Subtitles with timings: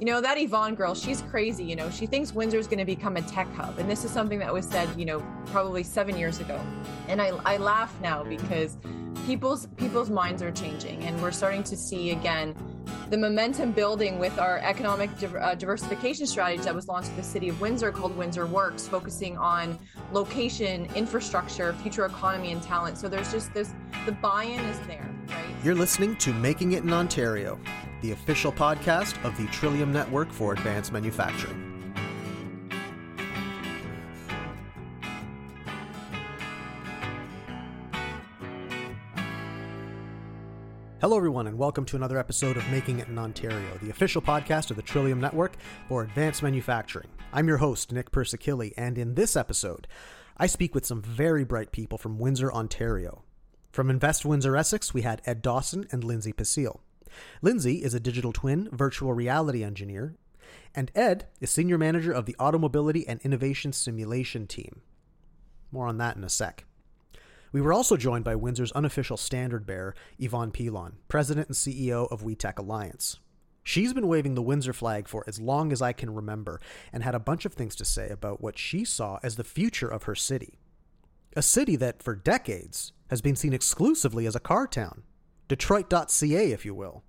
[0.00, 1.62] you know, that Yvonne girl, she's crazy.
[1.62, 3.78] You know, she thinks Windsor's going to become a tech hub.
[3.78, 6.58] And this is something that was said, you know, probably seven years ago.
[7.06, 8.78] And I, I laugh now because
[9.26, 12.54] people's people's minds are changing and we're starting to see again
[13.10, 17.48] the momentum building with our economic uh, diversification strategy that was launched with the city
[17.48, 19.78] of Windsor called Windsor Works, focusing on
[20.12, 22.96] location, infrastructure, future economy, and talent.
[22.96, 23.74] So there's just this
[24.06, 25.44] the buy-in is there, right?
[25.62, 27.58] You're listening to Making It in Ontario,
[28.00, 31.66] the official podcast of the Trillium Network for Advanced Manufacturing.
[41.00, 44.70] Hello, everyone, and welcome to another episode of Making It in Ontario, the official podcast
[44.70, 45.56] of the Trillium Network
[45.88, 47.08] for Advanced Manufacturing.
[47.32, 49.88] I'm your host, Nick Persakilli, and in this episode,
[50.36, 53.24] I speak with some very bright people from Windsor, Ontario.
[53.72, 56.80] From Invest Windsor Essex, we had Ed Dawson and Linsey Pasile.
[57.42, 60.16] Linsey is a digital twin virtual reality engineer,
[60.74, 64.82] and Ed is senior manager of the Automobility and Innovation Simulation team.
[65.72, 66.64] More on that in a sec.
[67.52, 72.22] We were also joined by Windsor's unofficial standard bearer, Yvonne Pilon, president and CEO of
[72.22, 73.18] WeTech Alliance.
[73.62, 76.60] She's been waving the Windsor flag for as long as I can remember
[76.92, 79.88] and had a bunch of things to say about what she saw as the future
[79.88, 80.58] of her city.
[81.36, 85.02] A city that, for decades, has been seen exclusively as a car town.
[85.48, 87.04] Detroit.ca, if you will.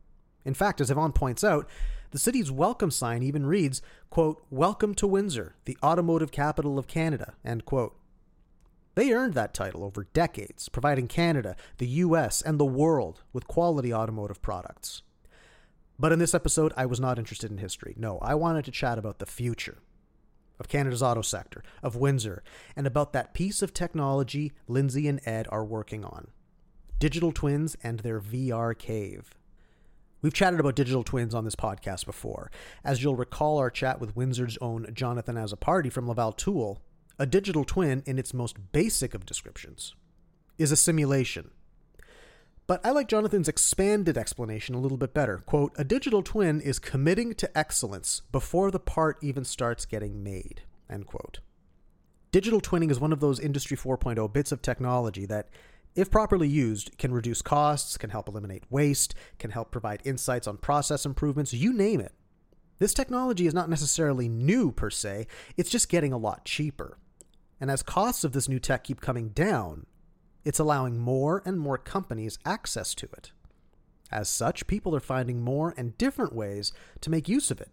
[0.46, 1.68] In fact, as Yvonne points out,
[2.12, 7.34] the city's welcome sign even reads, quote, Welcome to Windsor, the automotive capital of Canada,
[7.46, 7.96] end quote.
[8.96, 13.94] They earned that title over decades, providing Canada, the US, and the world with quality
[13.94, 15.04] automotive products.
[15.98, 17.94] But in this episode, I was not interested in history.
[17.98, 19.78] No, I wanted to chat about the future
[20.60, 22.44] of Canada's auto sector, of Windsor,
[22.76, 26.28] and about that piece of technology Linsey and Ed are working on
[27.00, 29.32] digital twins and their VR cave.
[30.22, 32.52] We've chatted about digital twins on this podcast before.
[32.84, 36.80] As you'll recall our chat with Windsor's own Jonathan Azzopardi from Laval Tool,
[37.18, 39.96] a digital twin, in its most basic of descriptions,
[40.58, 41.52] is a simulation.
[42.68, 45.40] But I like Jonathan's expanded explanation a little bit better.
[45.40, 50.62] Quote, a digital twin is committing to excellence before the part even starts getting made.
[50.90, 51.40] End quote.
[52.32, 55.50] Digital twinning is one of those Industry 4.0 bits of technology that,
[55.94, 60.58] if properly used, can reduce costs, can help eliminate waste, can help provide insights on
[60.58, 62.14] process improvements, you name it.
[62.80, 66.98] This technology is not necessarily new per se, it's just getting a lot cheaper.
[67.60, 69.86] And as costs of this new tech keep coming down,
[70.46, 73.32] it's allowing more and more companies access to it.
[74.12, 77.70] As such, people are finding more and different ways to make use of it.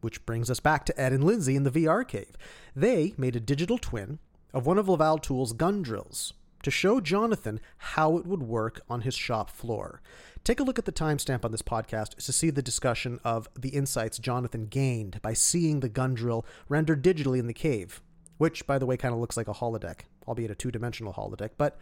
[0.00, 2.36] Which brings us back to Ed and Linsey in the VR cave.
[2.74, 4.18] They made a digital twin
[4.52, 9.02] of one of Laval Tool's gun drills to show Jonathan how it would work on
[9.02, 10.00] his shop floor.
[10.44, 13.70] Take a look at the timestamp on this podcast to see the discussion of the
[13.70, 18.00] insights Jonathan gained by seeing the gun drill rendered digitally in the cave
[18.42, 21.50] which, by the way, kind of looks like a holodeck, albeit a two dimensional holodeck,
[21.56, 21.78] but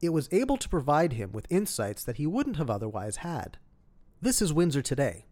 [0.00, 3.58] it was able to provide him with insights that he wouldn't have otherwise had.
[4.22, 5.24] This is Windsor today.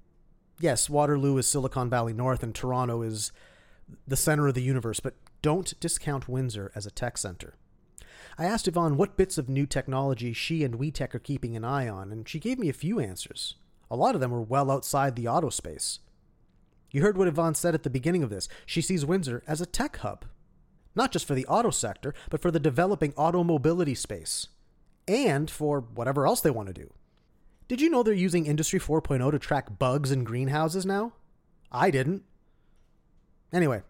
[0.59, 3.31] Yes, Waterloo is Silicon Valley North and Toronto is
[4.09, 7.55] the center of the universe, but don't discount Windsor as a tech center.
[8.39, 11.89] I asked Yvonne what bits of new technology she and WeTech are keeping an eye
[11.89, 13.57] on, and she gave me a few answers.
[13.91, 15.99] A lot of them were well outside the auto space.
[16.91, 18.49] You heard what Yvonne said at the beginning of this.
[18.67, 20.25] She sees Windsor as a tech hub
[20.95, 24.49] not just for the auto sector, but for the developing automobility space,
[25.09, 26.93] and for whatever else they want to do.
[27.69, 31.13] Did you know they're using Industry 4.0 to track bugs in greenhouses now?
[31.71, 32.23] I didn't.
[33.53, 33.83] Anyway,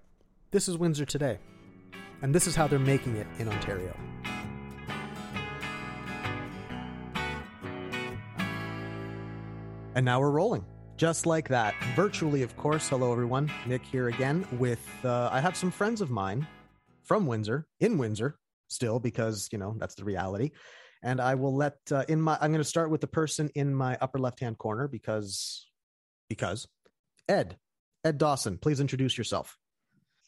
[0.51, 1.39] this is Windsor today,
[2.21, 3.97] and this is how they're making it in Ontario.
[9.95, 10.65] And now we're rolling.
[10.97, 11.75] Just like that.
[11.95, 12.89] Virtually, of course.
[12.89, 13.53] Hello, everyone.
[13.67, 16.47] Nick here again with, uh, I have some friends of mine
[17.03, 18.39] from Windsor, in Windsor,
[18.69, 20.53] still, because, you know, that's the reality.
[21.03, 23.75] And I will let, uh, in my, I'm going to start with the person in
[23.75, 25.69] my upper left hand corner because,
[26.29, 26.67] because
[27.29, 27.59] Ed,
[28.05, 29.59] Ed Dawson, please introduce yourself.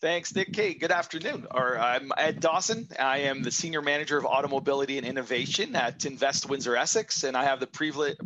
[0.05, 0.55] Thanks, Nick.
[0.55, 1.47] Hey, good afternoon.
[1.51, 2.87] Or I'm Ed Dawson.
[3.01, 7.45] I am the Senior Manager of Automobility and Innovation at Invest Windsor Essex, and I
[7.45, 7.67] have the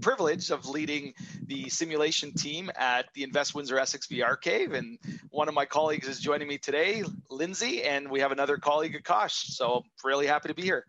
[0.01, 1.15] privilege of leading
[1.47, 4.73] the simulation team at the Invest Windsor Essex VR Cave.
[4.73, 4.99] And
[5.31, 9.53] one of my colleagues is joining me today, Linsey, and we have another colleague, Akash.
[9.53, 10.85] So I'm really happy to be here.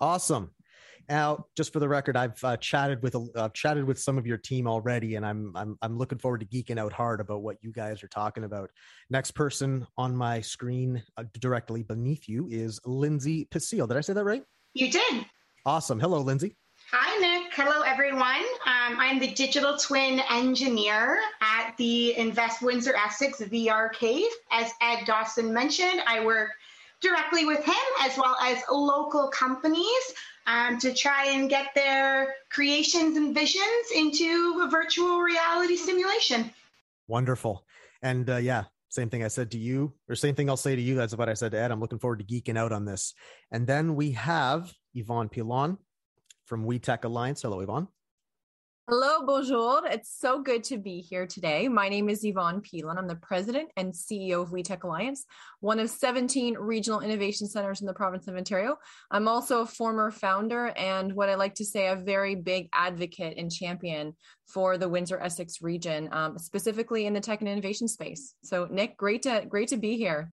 [0.00, 0.50] Awesome.
[1.08, 4.38] Now, just for the record, I've uh, chatted with uh, chatted with some of your
[4.38, 7.72] team already, and I'm I'm I'm looking forward to geeking out hard about what you
[7.72, 8.70] guys are talking about.
[9.10, 13.86] Next person on my screen, uh, directly beneath you, is Linsey Pasile.
[13.86, 14.44] Did I say that right?
[14.74, 15.26] You did.
[15.66, 16.00] Awesome.
[16.00, 16.54] Hello, Linsey.
[16.90, 17.52] Hi, Nick.
[17.54, 18.44] Hello, everyone.
[18.66, 24.30] Um, I'm the digital twin engineer at the Invest Windsor Essex VR Cave.
[24.50, 26.50] As Ed Dawson mentioned, I work
[27.00, 30.14] directly with him as well as local companies
[30.46, 36.50] um, to try and get their creations and visions into a virtual reality simulation.
[37.08, 37.64] Wonderful.
[38.02, 40.82] And uh, yeah, same thing I said to you, or same thing I'll say to
[40.82, 40.94] you.
[40.94, 41.70] That's what I said to Ed.
[41.70, 43.14] I'm looking forward to geeking out on this.
[43.50, 45.78] And then we have Yvonne Pilon
[46.44, 47.42] from WeTech Alliance.
[47.42, 47.88] Hello, Yvonne.
[48.94, 49.86] Hello, bonjour.
[49.86, 51.66] It's so good to be here today.
[51.66, 52.98] My name is Yvonne Pilon.
[52.98, 55.24] I'm the president and CEO of WeTech Alliance,
[55.60, 58.76] one of 17 regional innovation centers in the province of Ontario.
[59.10, 63.38] I'm also a former founder and what I like to say, a very big advocate
[63.38, 64.14] and champion
[64.46, 68.34] for the Windsor Essex region, um, specifically in the tech and innovation space.
[68.44, 70.30] So, Nick, great to great to be here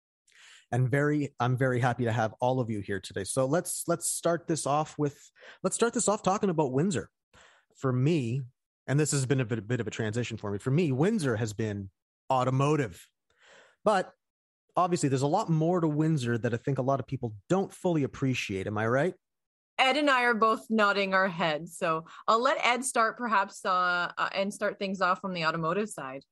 [0.70, 4.08] and very i'm very happy to have all of you here today so let's let's
[4.08, 5.18] start this off with
[5.62, 7.10] let's start this off talking about windsor
[7.76, 8.42] for me,
[8.86, 10.92] and this has been a bit, a bit of a transition for me, for me,
[10.92, 11.90] Windsor has been
[12.30, 13.08] automotive.
[13.84, 14.12] But
[14.76, 17.72] obviously, there's a lot more to Windsor that I think a lot of people don't
[17.72, 18.66] fully appreciate.
[18.66, 19.14] Am I right?
[19.78, 21.76] Ed and I are both nodding our heads.
[21.76, 25.88] So I'll let Ed start perhaps uh, uh, and start things off from the automotive
[25.88, 26.22] side.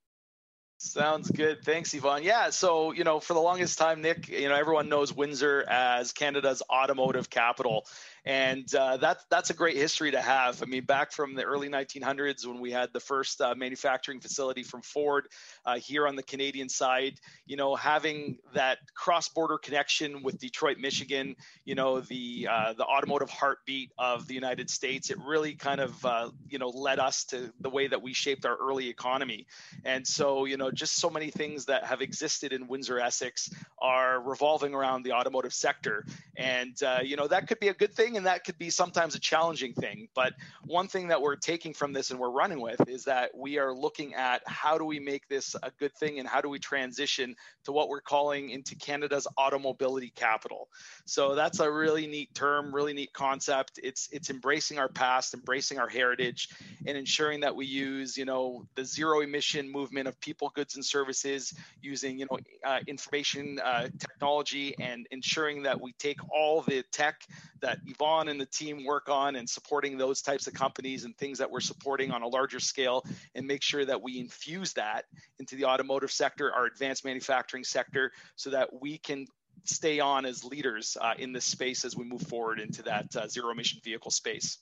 [0.78, 1.64] Sounds good.
[1.64, 2.24] Thanks, Yvonne.
[2.24, 2.50] Yeah.
[2.50, 6.60] So, you know, for the longest time, Nick, you know, everyone knows Windsor as Canada's
[6.70, 7.86] automotive capital
[8.24, 10.62] and uh, that's that's a great history to have.
[10.62, 14.62] I mean, back from the early 1900s when we had the first uh, manufacturing facility
[14.62, 15.26] from Ford
[15.66, 21.34] uh, here on the Canadian side, you know, having that cross-border connection with Detroit, Michigan,
[21.64, 26.04] you know, the uh, the automotive heartbeat of the United States, it really kind of
[26.06, 29.46] uh, you know led us to the way that we shaped our early economy.
[29.84, 34.20] And so, you know, just so many things that have existed in Windsor, Essex, are
[34.20, 36.04] revolving around the automotive sector,
[36.36, 38.70] and uh, you know that could be a good thing thing and that could be
[38.70, 40.32] sometimes a challenging thing but
[40.64, 43.72] one thing that we're taking from this and we're running with is that we are
[43.72, 47.34] looking at how do we make this a good thing and how do we transition
[47.64, 50.68] to what we're calling into canada's automobility capital.
[51.04, 53.80] So that's a really neat term really neat concept.
[53.82, 56.48] It's it's embracing our past embracing our heritage
[56.86, 60.84] and ensuring that we use you know the zero emission movement of people goods and
[60.84, 66.82] services using you know uh, information uh, technology and ensuring that we take all the
[66.92, 67.22] tech
[67.60, 71.38] that Yvonne and the team work on and supporting those types of companies and things
[71.38, 73.04] that we're supporting on a larger scale
[73.36, 75.04] and make sure that we infuse that
[75.38, 79.26] into the automotive sector, our advanced manufacturing sector, so that we can
[79.64, 83.28] stay on as leaders uh, in this space as we move forward into that uh,
[83.28, 84.58] zero emission vehicle space.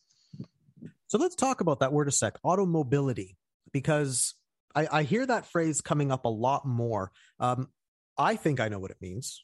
[1.06, 3.38] So let's talk about that word a sec, automobility,
[3.72, 4.34] because
[4.74, 7.10] I, I hear that phrase coming up a lot more.
[7.38, 7.68] Um,
[8.18, 9.42] I think I know what it means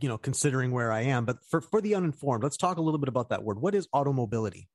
[0.00, 1.24] you know, considering where I am.
[1.24, 3.60] But for, for the uninformed, let's talk a little bit about that word.
[3.60, 4.68] What is automobility?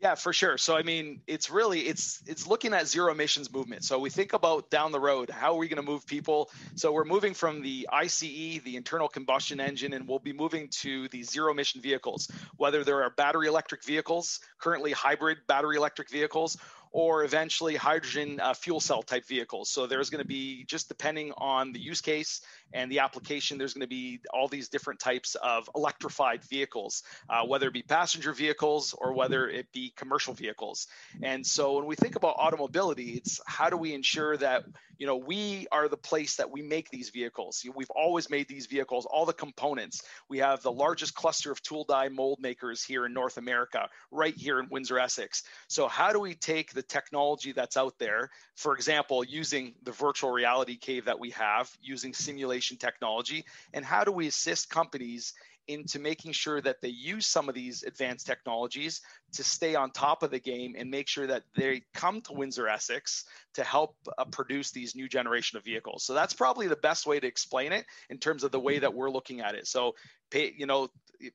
[0.00, 0.58] Yeah, for sure.
[0.58, 3.82] So I mean, it's really it's it's looking at zero emissions movement.
[3.82, 6.50] So we think about down the road, how are we going to move people?
[6.76, 11.08] So we're moving from the ICE, the internal combustion engine, and we'll be moving to
[11.08, 16.56] the zero emission vehicles, whether there are battery electric vehicles, currently hybrid battery electric vehicles,
[16.92, 19.68] or eventually hydrogen uh, fuel cell type vehicles.
[19.68, 22.40] So there's going to be just depending on the use case
[22.72, 27.44] and the application, there's going to be all these different types of electrified vehicles, uh,
[27.44, 30.86] whether it be passenger vehicles or whether it be commercial vehicles.
[31.22, 34.64] And so when we think about automobility, it's how do we ensure that
[34.98, 37.64] you know we are the place that we make these vehicles.
[37.74, 40.02] We've always made these vehicles, all the components.
[40.28, 44.34] We have the largest cluster of tool die mold makers here in North America, right
[44.36, 45.44] here in Windsor, Essex.
[45.68, 50.30] So how do we take the technology that's out there, for example, using the virtual
[50.30, 55.34] reality cave that we have, using simulation technology, and how do we assist companies
[55.68, 60.22] into making sure that they use some of these advanced technologies to stay on top
[60.22, 64.24] of the game and make sure that they come to Windsor Essex to help uh,
[64.24, 66.04] produce these new generation of vehicles.
[66.04, 68.92] So that's probably the best way to explain it in terms of the way that
[68.92, 69.66] we're looking at it.
[69.66, 69.94] So
[70.30, 70.88] pay, you know,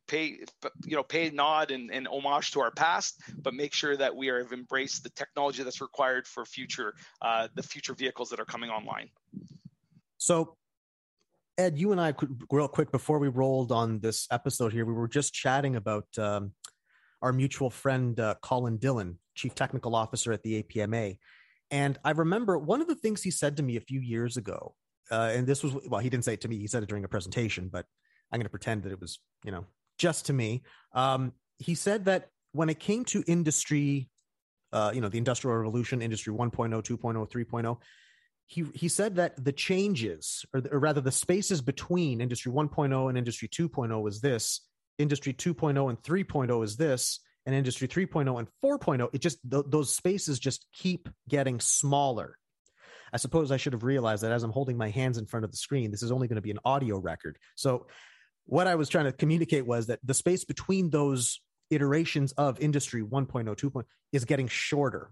[0.08, 0.40] pay,
[0.86, 4.28] you know, pay nod and, and homage to our past, but make sure that we
[4.28, 8.72] have embraced the technology that's required for future, uh, the future vehicles that are coming
[8.72, 9.10] online.
[10.18, 10.56] So
[11.58, 12.14] Ed, you and I,
[12.52, 16.54] real quick before we rolled on this episode here, we were just chatting about um,
[17.22, 21.18] our mutual friend uh, Colin Dhillon, Chief Technical Officer at the APMA.
[21.70, 24.74] And I remember one of the things he said to me a few years ago,
[25.12, 27.04] uh, and this was, well, he didn't say it to me, he said it during
[27.04, 27.86] a presentation, but
[28.32, 29.66] I'm going to pretend that it was, you know,
[30.00, 30.64] just to me.
[30.94, 34.10] Um, he said that when it came to industry,
[34.72, 37.78] uh, you know, the industrial revolution, industry 1.0, 2.0, 3.0,
[38.48, 43.18] he he said that the changes or, or rather the spaces between industry 1.0 and
[43.18, 44.62] industry 2.0 is this
[44.98, 49.94] industry 2.0 and 3.0 is this and Industry 3.0 and 4.0, it just th- those
[49.94, 52.38] spaces just keep getting smaller.
[53.12, 55.52] I suppose I should have realized that as I'm holding my hands in front of
[55.52, 57.38] the screen, this is only going to be an audio record.
[57.56, 57.88] So
[58.46, 63.04] what I was trying to communicate was that the space between those iterations of industry
[63.04, 65.12] 1.0 2.0 is getting shorter.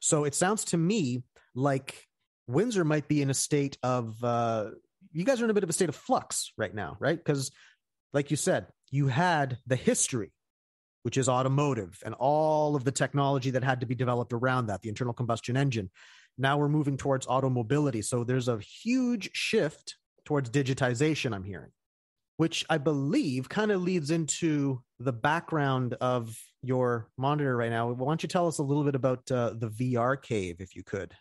[0.00, 1.22] So it sounds to me
[1.54, 2.07] like
[2.48, 4.70] Windsor might be in a state of uh,
[5.12, 7.16] you guys are in a bit of a state of flux right now, right?
[7.16, 7.50] Because
[8.12, 10.32] like you said, you had the history
[11.02, 14.82] which is automotive and all of the technology that had to be developed around that,
[14.82, 15.90] the internal combustion engine.
[16.36, 18.02] Now we're moving towards automobility.
[18.02, 21.70] So there's a huge shift towards digitization, I'm hearing,
[22.36, 27.90] which I believe kind of leads into the background of your monitor right now.
[27.90, 30.82] Why don't you tell us a little bit about uh, the VR cave, if you
[30.82, 31.14] could?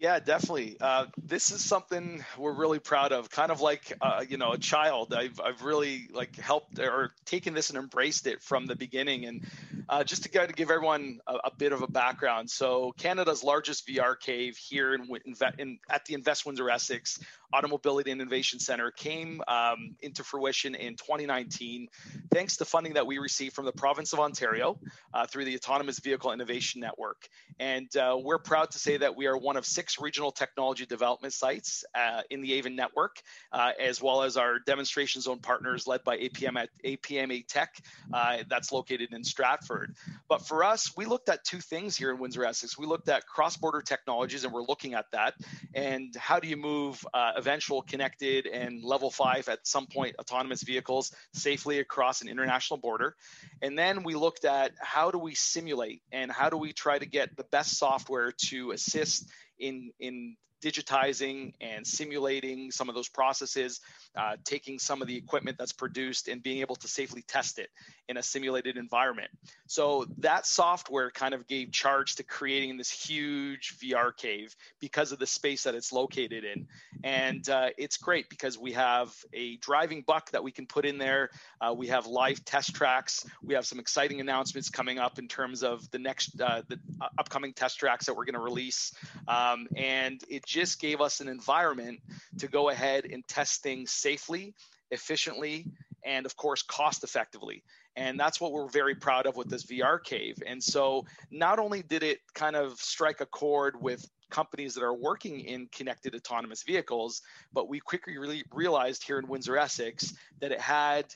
[0.00, 0.78] Yeah, definitely.
[0.80, 3.28] Uh, this is something we're really proud of.
[3.28, 5.12] Kind of like uh, you know a child.
[5.12, 9.26] I've I've really like helped or taken this and embraced it from the beginning.
[9.26, 9.46] And
[9.90, 13.86] uh, just to, to give everyone a, a, bit of a background, so Canada's largest
[13.86, 17.20] VR cave here in, in, in at the Invest Windsor Essex
[17.52, 21.88] Automobility Innovation Center came um, into fruition in 2019,
[22.32, 24.78] thanks to funding that we received from the province of Ontario
[25.12, 27.28] uh, through the Autonomous Vehicle Innovation Network.
[27.58, 31.34] And uh, we're proud to say that we are one of six regional technology development
[31.34, 33.16] sites uh, in the AVIN network,
[33.52, 37.76] uh, as well as our demonstration zone partners led by APM at APMA Tech,
[38.12, 39.94] uh, that's located in Stratford.
[40.28, 42.78] But for us, we looked at two things here in Windsor Essex.
[42.78, 45.34] We looked at cross-border technologies, and we're looking at that,
[45.74, 50.62] and how do you move uh, eventual connected and level five at some point autonomous
[50.62, 53.16] vehicles safely across an international border.
[53.62, 57.06] And then we looked at how do we simulate and how do we try to
[57.06, 59.28] get the best software to assist
[59.58, 63.80] in in digitizing and simulating some of those processes,
[64.14, 67.70] uh, taking some of the equipment that's produced and being able to safely test it
[68.08, 69.30] in a simulated environment.
[69.70, 75.20] So that software kind of gave charge to creating this huge VR cave because of
[75.20, 76.66] the space that it's located in.
[77.04, 80.98] And uh, it's great because we have a driving buck that we can put in
[80.98, 81.30] there.
[81.60, 83.24] Uh, we have live test tracks.
[83.44, 86.80] We have some exciting announcements coming up in terms of the next, uh, the
[87.16, 88.92] upcoming test tracks that we're going to release.
[89.28, 92.00] Um, and it just gave us an environment
[92.38, 94.52] to go ahead and test things safely,
[94.90, 95.68] efficiently,
[96.04, 97.62] and of course, cost effectively.
[97.96, 100.36] And that's what we're very proud of with this VR cave.
[100.46, 104.94] And so, not only did it kind of strike a chord with companies that are
[104.94, 110.52] working in connected autonomous vehicles, but we quickly really realized here in Windsor Essex that
[110.52, 111.06] it had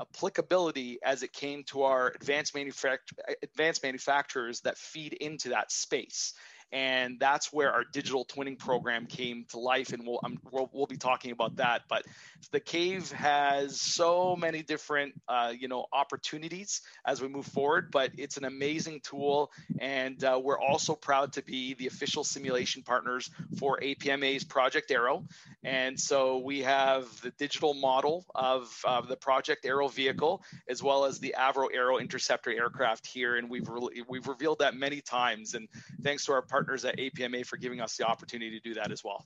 [0.00, 6.34] applicability as it came to our advanced, manufact- advanced manufacturers that feed into that space
[6.72, 10.20] and that's where our digital twinning program came to life and we'll,
[10.52, 12.04] we'll, we'll, be talking about that but
[12.52, 18.10] the cave has so many different uh, you know opportunities as we move forward but
[18.16, 23.30] it's an amazing tool and uh, we're also proud to be the official simulation partners
[23.56, 25.24] for apma's project Arrow.
[25.64, 31.04] and so we have the digital model of uh, the project Arrow vehicle as well
[31.04, 35.54] as the avro Arrow interceptor aircraft here and we've re- we've revealed that many times
[35.54, 35.68] and
[36.02, 38.92] thanks to our partner partners at APMA for giving us the opportunity to do that
[38.92, 39.24] as well.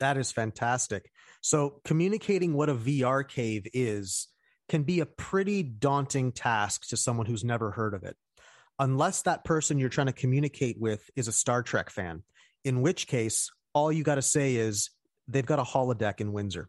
[0.00, 1.10] That is fantastic.
[1.40, 4.28] So, communicating what a VR cave is
[4.68, 8.16] can be a pretty daunting task to someone who's never heard of it,
[8.78, 12.22] unless that person you're trying to communicate with is a Star Trek fan,
[12.64, 14.90] in which case, all you got to say is
[15.28, 16.68] they've got a holodeck in Windsor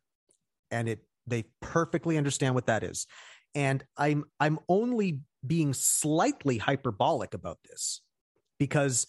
[0.72, 3.06] and it they perfectly understand what that is.
[3.54, 8.02] And I'm I'm only being slightly hyperbolic about this
[8.60, 9.08] because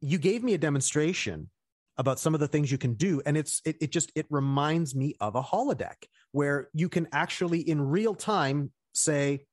[0.00, 1.50] you gave me a demonstration
[1.98, 4.94] about some of the things you can do and it's it, it just it reminds
[4.94, 5.96] me of a holodeck
[6.32, 9.44] where you can actually in real time say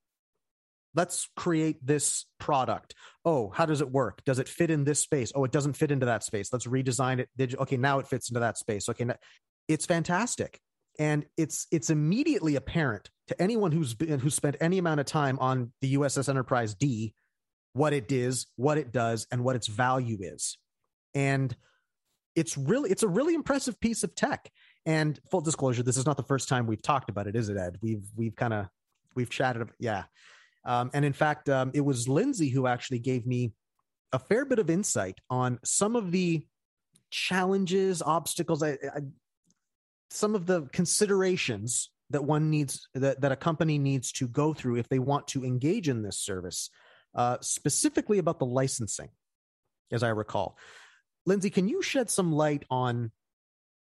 [0.95, 2.95] let's create this product.
[3.25, 4.23] Oh how does it work?
[4.25, 5.31] Does it fit in this space?
[5.35, 6.51] Oh it doesn't fit into that space.
[6.53, 8.87] Let's redesign it okay now it fits into that space.
[8.87, 9.05] Okay
[9.67, 10.59] it's fantastic.
[10.99, 15.37] And it's it's immediately apparent to anyone who's been who's spent any amount of time
[15.39, 17.13] on the uss enterprise d
[17.77, 20.57] what it is, what it does, and what its value is.
[21.13, 21.55] And
[22.35, 24.51] it's really it's a really impressive piece of tech.
[24.85, 27.57] And full disclosure, this is not the first time we've talked about it, is it,
[27.57, 27.77] Ed?
[27.81, 28.67] We've we've kind of
[29.15, 30.03] we've chatted, yeah.
[30.65, 33.53] Um, and in fact, um, it was Linsey who actually gave me
[34.11, 36.45] a fair bit of insight on some of the
[37.09, 39.01] challenges, obstacles, I, I,
[40.09, 44.75] some of the considerations that one needs that, that a company needs to go through
[44.75, 46.69] if they want to engage in this service
[47.17, 49.09] uh, specifically about the licensing,
[49.91, 50.57] as I recall.
[51.27, 53.11] Linsey, can you shed some light on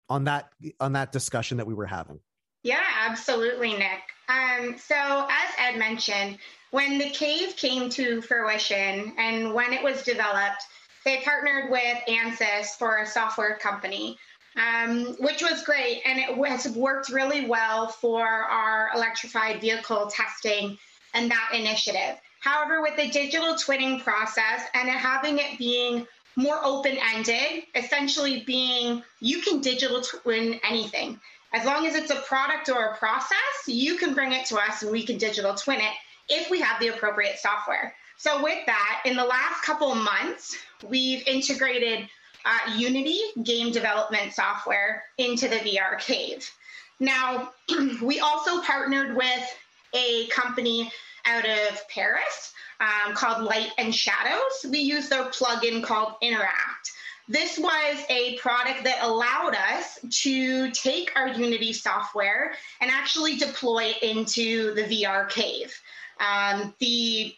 [0.09, 0.49] on that
[0.79, 2.19] on that discussion that we were having?
[2.63, 3.99] Yeah, absolutely, Nick.
[4.29, 6.37] Um, so, as Ed mentioned,
[6.71, 10.63] when the cave came to fruition and when it was developed,
[11.03, 14.17] they partnered with Ansys for a software company,
[14.55, 16.01] um, which was great.
[16.05, 20.77] And it has worked really well for our electrified vehicle testing
[21.13, 22.17] and that initiative.
[22.43, 29.01] However, with the digital twinning process and having it being more open ended, essentially being
[29.21, 31.21] you can digital twin anything.
[31.53, 34.81] As long as it's a product or a process, you can bring it to us
[34.81, 35.93] and we can digital twin it
[36.27, 37.95] if we have the appropriate software.
[38.17, 42.09] So, with that, in the last couple months, we've integrated
[42.43, 46.49] uh, Unity game development software into the VR Cave.
[46.99, 47.53] Now,
[48.01, 49.57] we also partnered with
[49.93, 50.91] a company
[51.25, 54.65] out of Paris um, called Light and Shadows.
[54.69, 56.91] We use their plugin called Interact.
[57.29, 63.93] This was a product that allowed us to take our Unity software and actually deploy
[63.95, 65.73] it into the VR cave.
[66.19, 67.33] Um, the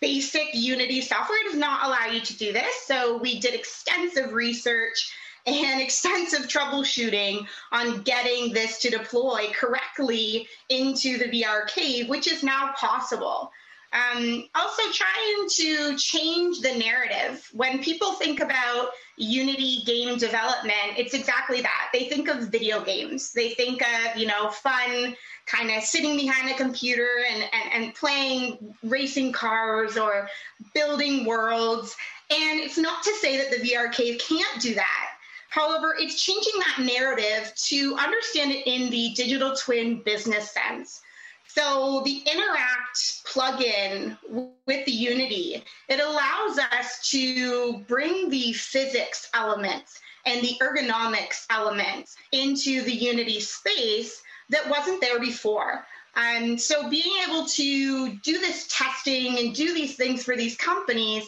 [0.00, 5.12] basic Unity software does not allow you to do this, so we did extensive research
[5.46, 12.42] and extensive troubleshooting on getting this to deploy correctly into the VR cave, which is
[12.42, 13.52] now possible.
[13.92, 17.48] Um, also, trying to change the narrative.
[17.52, 21.88] When people think about Unity game development, it's exactly that.
[21.92, 23.32] They think of video games.
[23.32, 27.94] They think of, you know, fun, kind of sitting behind a computer and, and, and
[27.94, 30.28] playing racing cars or
[30.74, 31.96] building worlds.
[32.28, 35.15] And it's not to say that the VR cave can't do that.
[35.56, 41.00] However, it's changing that narrative to understand it in the digital twin business sense.
[41.48, 44.18] So the Interact plugin
[44.66, 52.16] with the Unity, it allows us to bring the physics elements and the ergonomics elements
[52.32, 55.86] into the Unity space that wasn't there before.
[56.16, 61.26] And so being able to do this testing and do these things for these companies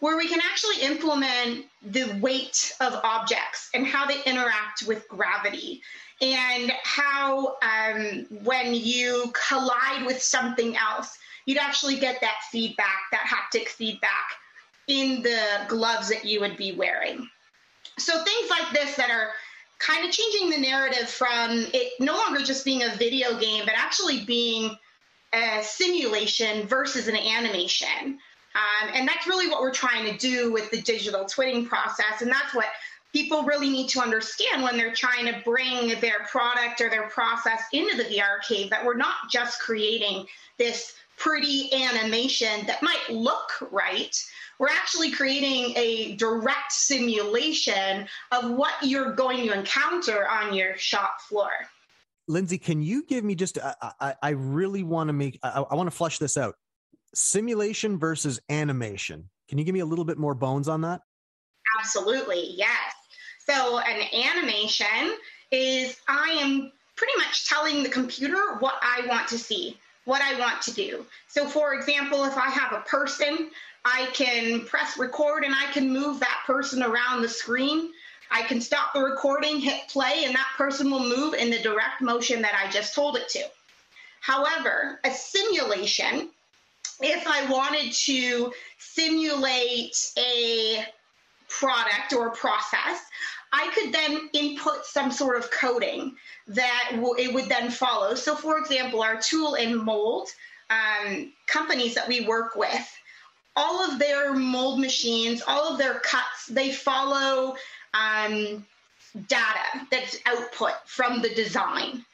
[0.00, 5.82] where we can actually implement the weight of objects and how they interact with gravity
[6.20, 13.26] and how um, when you collide with something else, you'd actually get that feedback, that
[13.26, 14.32] haptic feedback
[14.88, 17.28] in the gloves that you would be wearing.
[17.98, 19.30] So things like this that are
[19.78, 23.74] kind of changing the narrative from it no longer just being a video game, but
[23.76, 24.76] actually being
[25.32, 28.18] a simulation versus an animation.
[28.54, 32.22] Um, and that's really what we're trying to do with the digital twinning process.
[32.22, 32.66] And that's what
[33.12, 37.62] people really need to understand when they're trying to bring their product or their process
[37.72, 40.26] into the VR cave that we're not just creating
[40.58, 44.16] this pretty animation that might look right.
[44.58, 51.20] We're actually creating a direct simulation of what you're going to encounter on your shop
[51.20, 51.50] floor.
[52.28, 53.58] Linsey, can you give me just,
[54.00, 56.56] I, I really want to make, I, I want to flush this out.
[57.18, 59.28] Simulation versus animation.
[59.48, 61.00] Can you give me a little bit more bones on that?
[61.80, 62.94] Absolutely, yes.
[63.38, 65.16] So, an animation
[65.50, 70.38] is I am pretty much telling the computer what I want to see, what I
[70.38, 71.04] want to do.
[71.26, 73.50] So, for example, if I have a person,
[73.84, 77.90] I can press record and I can move that person around the screen.
[78.30, 82.00] I can stop the recording, hit play, and that person will move in the direct
[82.00, 83.42] motion that I just told it to.
[84.20, 86.30] However, a simulation,
[87.00, 90.84] if I wanted to simulate a
[91.48, 93.00] product or process,
[93.52, 96.14] I could then input some sort of coding
[96.48, 98.14] that w- it would then follow.
[98.14, 100.28] So, for example, our tool and mold
[100.70, 102.96] um, companies that we work with,
[103.56, 107.56] all of their mold machines, all of their cuts, they follow
[107.94, 108.66] um,
[109.28, 112.04] data that's output from the design.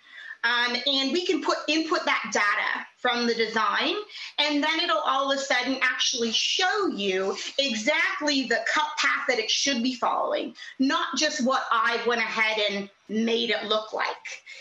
[0.44, 3.94] Um, and we can put input that data from the design,
[4.38, 9.38] and then it'll all of a sudden actually show you exactly the cut path that
[9.38, 14.06] it should be following, not just what I went ahead and made it look like.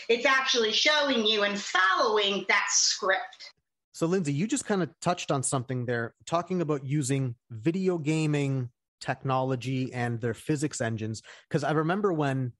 [0.08, 3.52] It's actually showing you and following that script.
[3.92, 8.70] So, Linsey, you just kind of touched on something there, talking about using video gaming
[9.00, 11.22] technology and their physics engines.
[11.48, 12.52] Because I remember when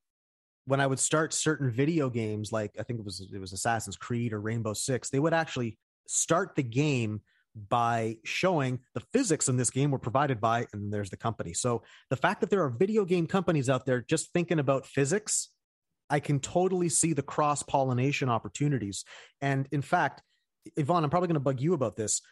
[0.66, 3.96] when I would start certain video games, like I think it was it was Assassin's
[3.96, 7.20] Creed or Rainbow Six, they would actually start the game
[7.68, 11.52] by showing the physics in this game were provided by, and there's the company.
[11.54, 15.50] So the fact that there are video game companies out there just thinking about physics,
[16.10, 19.04] I can totally see the cross pollination opportunities.
[19.40, 20.22] And in fact,
[20.76, 22.22] Yvonne, I'm probably going to bug you about this.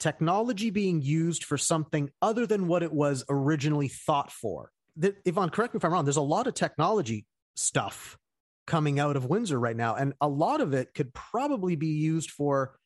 [0.00, 4.72] Technology being used for something other than what it was originally thought for.
[4.96, 6.04] That, Yvonne, correct me if I'm wrong.
[6.04, 8.18] There's a lot of technology stuff
[8.66, 12.30] coming out of Windsor right now, and a lot of it could probably be used
[12.30, 12.78] for.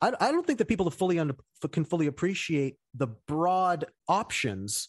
[0.00, 1.36] I, I don't think that people fully under,
[1.70, 4.88] can fully appreciate the broad options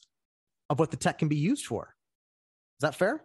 [0.70, 1.96] of what the tech can be used for.
[2.80, 3.24] Is that fair?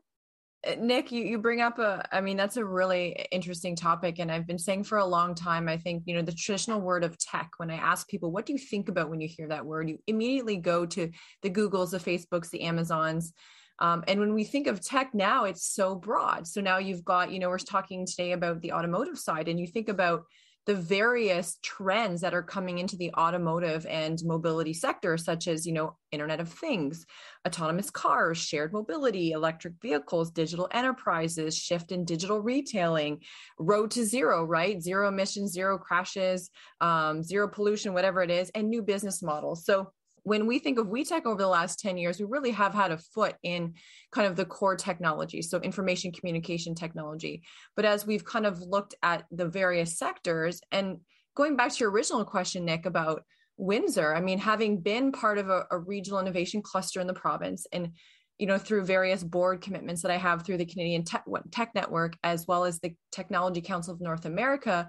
[0.66, 4.18] Uh, Nick, you, you bring up a, I mean, that's a really interesting topic.
[4.18, 7.04] And I've been saying for a long time, I think, you know, the traditional word
[7.04, 9.64] of tech, when I ask people, what do you think about when you hear that
[9.64, 9.88] word?
[9.88, 11.10] You immediately go to
[11.42, 13.32] the Googles, the Facebooks, the Amazons.
[13.80, 16.46] Um, and when we think of tech now, it's so broad.
[16.46, 19.66] So now you've got, you know, we're talking today about the automotive side, and you
[19.66, 20.24] think about
[20.68, 25.72] the various trends that are coming into the automotive and mobility sector such as you
[25.72, 27.06] know internet of things
[27.46, 33.18] autonomous cars shared mobility electric vehicles digital enterprises shift in digital retailing
[33.58, 36.50] road to zero right zero emissions zero crashes
[36.82, 39.90] um, zero pollution whatever it is and new business models so
[40.28, 42.98] when we think of WeTech over the last 10 years, we really have had a
[42.98, 43.74] foot in
[44.12, 47.42] kind of the core technology, so information communication technology.
[47.74, 50.98] But as we've kind of looked at the various sectors, and
[51.34, 53.22] going back to your original question, Nick, about
[53.56, 57.66] Windsor, I mean, having been part of a, a regional innovation cluster in the province
[57.72, 57.92] and
[58.38, 62.16] you know through various board commitments that i have through the canadian tech, tech network
[62.22, 64.88] as well as the technology council of north america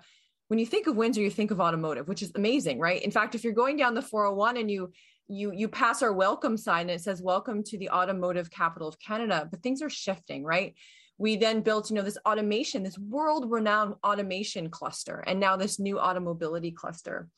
[0.50, 3.34] when you think of windsor you think of automotive which is amazing right in fact
[3.34, 4.92] if you're going down the 401 and you
[5.30, 9.00] you you pass our welcome sign and it says welcome to the automotive capital of
[9.00, 9.48] canada.
[9.50, 10.74] But things are shifting right?
[11.18, 15.80] We then built you know this automation this world renowned automation cluster and now this
[15.80, 17.30] new automobility cluster.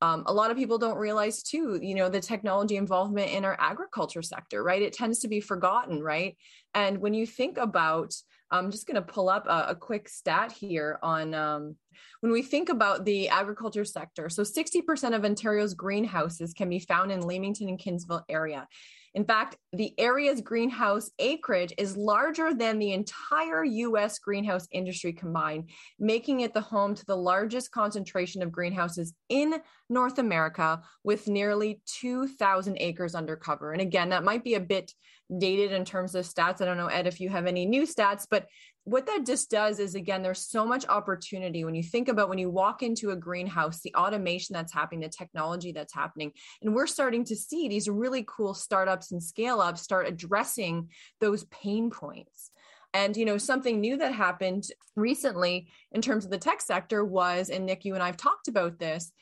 [0.00, 3.56] Um, a lot of people don't realize too you know the technology involvement in our
[3.58, 4.82] agriculture sector right?
[4.82, 6.36] It tends to be forgotten right?
[6.74, 8.14] And when you think about
[8.52, 11.76] I'm just going to pull up a, a, quick stat here on um,
[12.20, 14.28] when we think about the agriculture sector.
[14.28, 18.68] So 60% of Ontario's greenhouses can be found in Leamington and Kingsville area.
[19.14, 25.68] In fact, the area's greenhouse acreage is larger than the entire US greenhouse industry combined,
[25.98, 29.54] making it the home to the largest concentration of greenhouses in
[29.90, 33.72] North America with nearly 2,000 acres under cover.
[33.72, 34.92] And again, that might be a bit
[35.38, 36.60] dated in terms of stats.
[36.60, 38.46] I don't know, Ed, if you have any new stats, but
[38.84, 41.64] what that just does is again there's so much opportunity.
[41.64, 45.08] When you think about when you walk into a greenhouse the automation that's happening the
[45.08, 49.82] technology that's happening and we're starting to see these really cool startups and scale ups
[49.82, 50.88] start addressing
[51.20, 52.50] those pain points.
[52.94, 54.64] And you know something new that happened
[54.96, 58.78] recently in terms of the tech sector was and nick you and i've talked about
[58.78, 59.12] this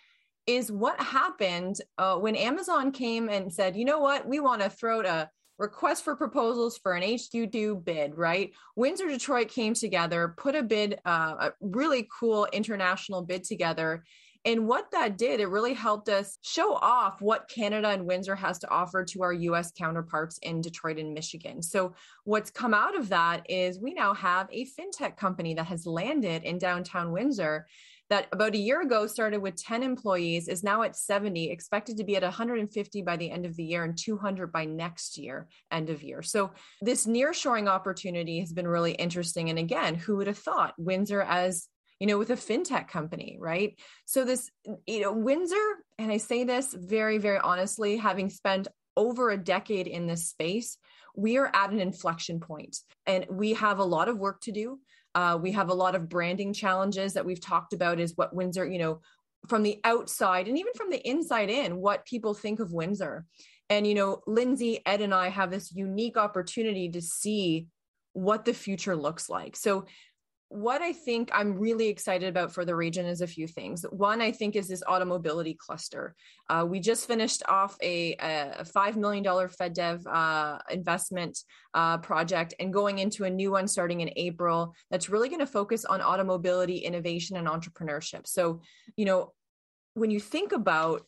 [0.49, 4.27] is what happened uh, when amazon came and said you know what?
[4.27, 5.31] We want to throw a
[5.61, 8.53] request for proposals for an HQ2 bid, right?
[8.77, 14.03] Windsor Detroit came together, put a bid, uh, a really cool international bid together.
[14.47, 18.59] And what that did, it really helped us show off what Canada and Windsor has
[18.61, 21.61] to offer to our US counterparts in Detroit and Michigan.
[21.63, 21.93] So,
[22.25, 26.45] what's come out of that is we now have a fintech company that has landed
[26.45, 27.67] in downtown Windsor
[28.11, 32.05] that about a year ago started with 10 employees is now at 70 expected to
[32.05, 35.89] be at 150 by the end of the year and 200 by next year end
[35.89, 36.21] of year.
[36.21, 36.51] So
[36.83, 39.49] this nearshoring opportunity has been really interesting.
[39.49, 41.69] And again who would have thought windsor as
[42.01, 43.79] you know with a fintech company right?
[44.07, 44.51] So this
[44.87, 45.57] you know windsor
[45.99, 50.79] and i say this very very honestly having spent over a decade in this space
[51.15, 54.79] we are at an inflection point and we have a lot of work to do
[55.15, 58.67] uh, we have a lot of branding challenges that we've talked about is what Windsor,
[58.67, 59.01] you know,
[59.49, 63.25] from the outside and even from the inside in, what people think of Windsor.
[63.69, 67.69] And, you know, Linsey, Ed, and I have this unique opportunity to see
[68.13, 69.57] what the future looks like.
[69.57, 69.87] So
[70.51, 73.85] what I think I'm really excited about for the region is a few things.
[73.91, 76.17] One, I think, is this automobility cluster.
[76.49, 81.39] Uh, we just finished off a, a $5 million FedDev uh, investment
[81.73, 85.47] uh, project and going into a new one starting in April that's really going to
[85.47, 88.27] focus on automobility innovation and entrepreneurship.
[88.27, 88.61] So,
[88.97, 89.33] you know,
[89.95, 91.07] when you think about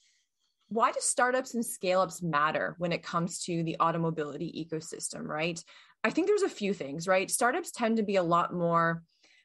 [0.68, 5.60] why do startups and scale ups matter when it comes to the automobility ecosystem, right?
[6.04, 7.28] I think there's a few things, right?
[7.28, 9.02] Startups tend to be a lot more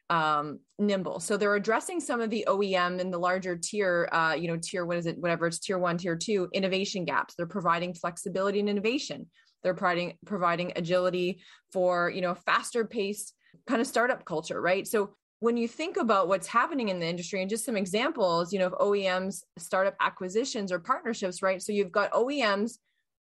[0.09, 1.19] um, nimble.
[1.19, 4.85] So they're addressing some of the OEM and the larger tier, uh, you know, tier,
[4.85, 7.33] what is it, whatever it's tier one, tier two innovation gaps.
[7.35, 9.27] They're providing flexibility and innovation.
[9.63, 11.41] They're providing, providing agility
[11.73, 13.33] for, you know, faster paced
[13.67, 14.87] kind of startup culture, right?
[14.87, 18.59] So when you think about what's happening in the industry and just some examples, you
[18.59, 21.61] know, of OEMs, startup acquisitions or partnerships, right?
[21.61, 22.77] So you've got OEMs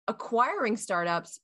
[0.07, 1.39] acquiring startups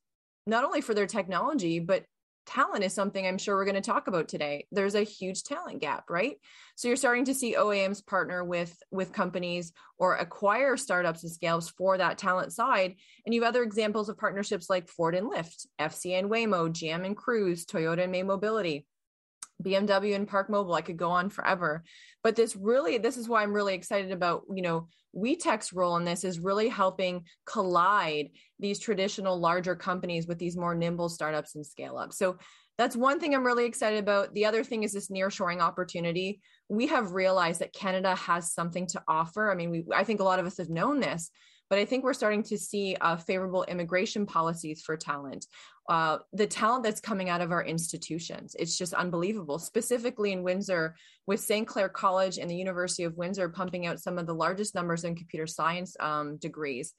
[0.48, 2.04] not only for their technology, but
[2.46, 4.68] talent is something I'm sure we're going to talk about today.
[4.72, 6.38] There's a huge talent gap, right?
[6.76, 11.70] So you're starting to see OEMs partner with with companies or acquire startups and scales
[11.70, 12.96] for that talent side.
[13.26, 17.06] And you have other examples of partnerships like Ford and Lyft, FCA and Waymo, GM
[17.06, 18.86] and Cruise, Toyota and May Mobility.
[19.64, 20.74] BMW and Park Mobile.
[20.74, 21.84] I could go on forever.
[22.24, 26.06] But this really, this is why I'm really excited about, you know, WeTech's role in
[26.06, 31.66] this is really helping collide these traditional larger companies with these more nimble startups and
[31.66, 32.14] scale up.
[32.14, 32.38] So
[32.78, 34.34] that's one thing I'm really excited about.
[34.34, 36.42] The other thing is this nearshoring opportunity.
[36.70, 39.52] We have realized that Canada has something to offer.
[39.52, 41.30] I mean, we, I think a lot of us have known this,
[41.70, 45.46] but I think we're starting to see uh, favorable immigration policies for talent.
[45.92, 49.60] Uh, the talent that's coming out of our institutions, it's just unbelievable.
[49.60, 50.96] Specifically in Windsor,
[51.28, 51.68] with St.
[51.68, 55.18] Clair College and the University of Windsor pumping out some of the largest numbers in
[55.18, 56.94] computer science um, degrees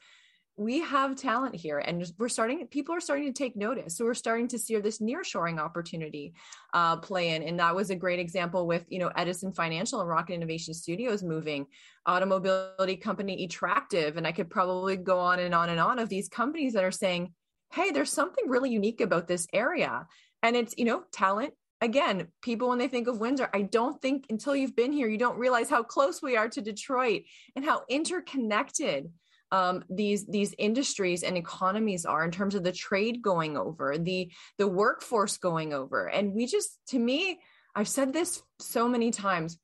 [0.57, 4.13] we have talent here and we're starting people are starting to take notice so we're
[4.13, 6.35] starting to see this nearshoring opportunity
[6.75, 10.11] uh, play in and that was a great example with you know edison financial and
[10.11, 11.67] rocket innovation studios moving
[12.07, 16.29] automobility company Etractive and i could probably go on and on and on of these
[16.29, 17.33] companies that are saying
[17.73, 20.07] hey there's something really unique about this area.
[20.43, 21.55] And it's you know talent.
[21.81, 25.19] Again, people when they think of Windsor, I don't think until you've been here, you
[25.19, 27.23] don't realize how close we are to Detroit
[27.57, 29.11] and how interconnected
[29.53, 34.33] um, these these industries and economies are in terms of the trade going over, the
[34.59, 37.39] the workforce going over, and we just, to me,
[37.75, 39.59] I've said this so many times,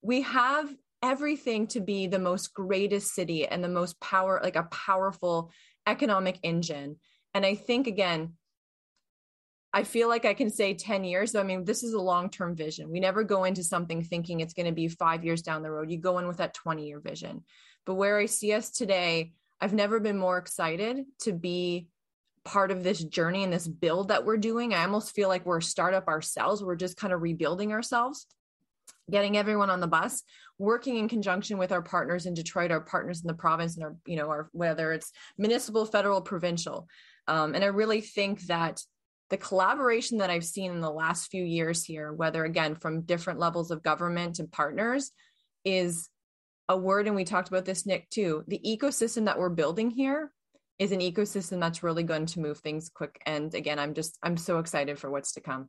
[0.00, 4.64] we have everything to be the most greatest city and the most power, like a
[4.64, 5.50] powerful
[5.86, 6.96] economic engine.
[7.34, 8.34] And I think again,
[9.72, 11.34] I feel like I can say 10 years.
[11.34, 12.90] I mean, this is a long term vision.
[12.90, 15.90] We never go into something thinking it's going to be five years down the road.
[15.90, 17.44] You go in with that 20 year vision.
[17.84, 21.88] But where I see us today, I've never been more excited to be
[22.44, 24.72] part of this journey and this build that we're doing.
[24.72, 26.62] I almost feel like we're a startup ourselves.
[26.62, 28.26] We're just kind of rebuilding ourselves,
[29.10, 30.22] getting everyone on the bus,
[30.58, 33.96] working in conjunction with our partners in Detroit, our partners in the province, and our,
[34.06, 36.88] you know, our whether it's municipal, federal, provincial.
[37.28, 38.82] Um, and I really think that
[39.30, 43.38] the collaboration that I've seen in the last few years here, whether again from different
[43.38, 45.10] levels of government and partners,
[45.64, 46.08] is
[46.68, 48.44] a word, and we talked about this, Nick, too.
[48.48, 50.32] The ecosystem that we're building here
[50.78, 53.20] is an ecosystem that's really going to move things quick.
[53.26, 55.68] And again, I'm just, I'm so excited for what's to come.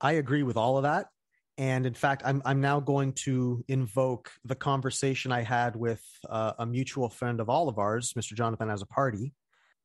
[0.00, 1.08] I agree with all of that.
[1.56, 6.54] And in fact, I'm I'm now going to invoke the conversation I had with uh,
[6.58, 8.34] a mutual friend of all of ours, Mr.
[8.34, 9.32] Jonathan, Azzopardi.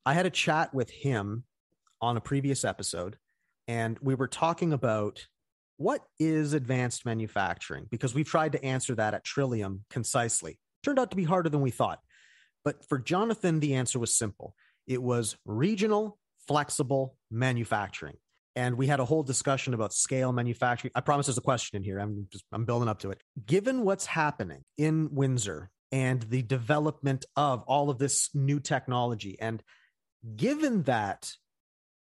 [0.06, 1.44] I had a chat with him
[2.02, 3.18] on a previous episode,
[3.68, 5.28] and we were talking about
[5.78, 7.88] what is advanced manufacturing?
[7.90, 10.60] Because we've tried to answer that at Trillium concisely.
[10.84, 12.00] Turned out to be harder than we thought.
[12.66, 14.56] But for Jonathan, the answer was simple
[14.88, 18.18] it was regional, flexible manufacturing.
[18.56, 20.92] And we had a whole discussion about scale manufacturing.
[20.96, 22.00] I promise there's a question in here.
[22.00, 23.22] I'm just I'm building up to it.
[23.46, 29.64] Given what's happening in Windsor and the development of all of this new technology, and
[30.36, 31.34] given that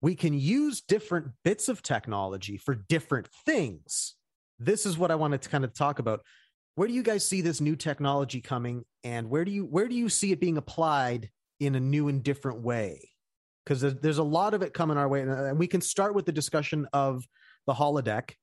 [0.02, 4.16] we can use different bits of technology for different things.
[4.60, 6.22] This is what I wanted to kind of talk about.
[6.76, 9.96] Where do you guys see this new technology coming and where do you where do
[9.96, 13.10] you see it being applied in a new and different way?
[13.66, 16.26] Because there's, there's a lot of it coming our way and we can start with
[16.26, 17.26] the discussion of
[17.66, 18.34] the holodeck,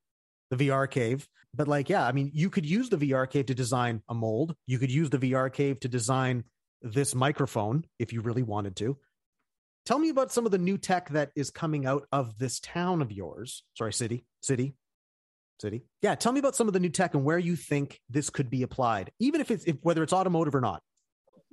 [0.50, 3.54] the VR cave, but like yeah, I mean you could use the VR cave to
[3.54, 4.56] design a mold.
[4.66, 6.44] You could use the VR cave to design
[6.82, 8.98] this microphone if you really wanted to.
[9.84, 13.02] Tell me about some of the new tech that is coming out of this town
[13.02, 13.64] of yours.
[13.74, 14.76] Sorry, city, city,
[15.60, 15.84] city.
[16.00, 18.48] Yeah, tell me about some of the new tech and where you think this could
[18.48, 20.82] be applied, even if it's if, whether it's automotive or not.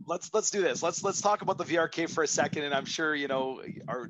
[0.06, 0.82] Let's let's do this.
[0.82, 3.62] Let's let's talk about the VR cave for a second, and I'm sure you know
[3.88, 4.10] our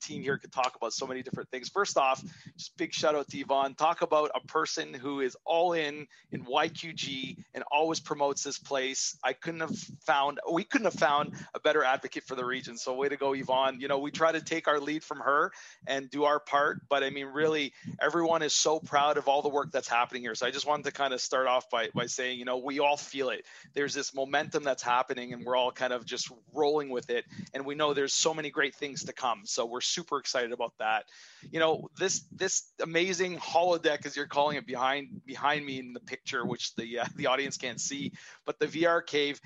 [0.00, 0.24] team mm-hmm.
[0.24, 1.68] here could talk about so many different things.
[1.68, 2.22] First off,
[2.56, 3.74] just big shout out to Yvonne.
[3.74, 9.16] Talk about a person who is all in in YQG and always promotes this place.
[9.22, 12.76] I couldn't have found, we couldn't have found a better advocate for the region.
[12.76, 13.80] So way to go, Yvonne.
[13.80, 15.52] You know, we try to take our lead from her
[15.86, 19.48] and do our part, but I mean, really, everyone is so proud of all the
[19.48, 20.34] work that's happening here.
[20.34, 22.80] So I just wanted to kind of start off by by saying, you know, we
[22.80, 23.44] all feel it.
[23.74, 27.24] There's this momentum that's happening, and we're all kind of just rolling with it.
[27.54, 29.42] And we know there's so many great things to come.
[29.44, 31.04] So we're super excited about that.
[31.50, 36.00] You know, this this amazing holodeck, as you're calling it, behind behind me in the
[36.00, 38.12] picture, which the uh, the audience can't see,
[38.46, 39.40] but the VR cave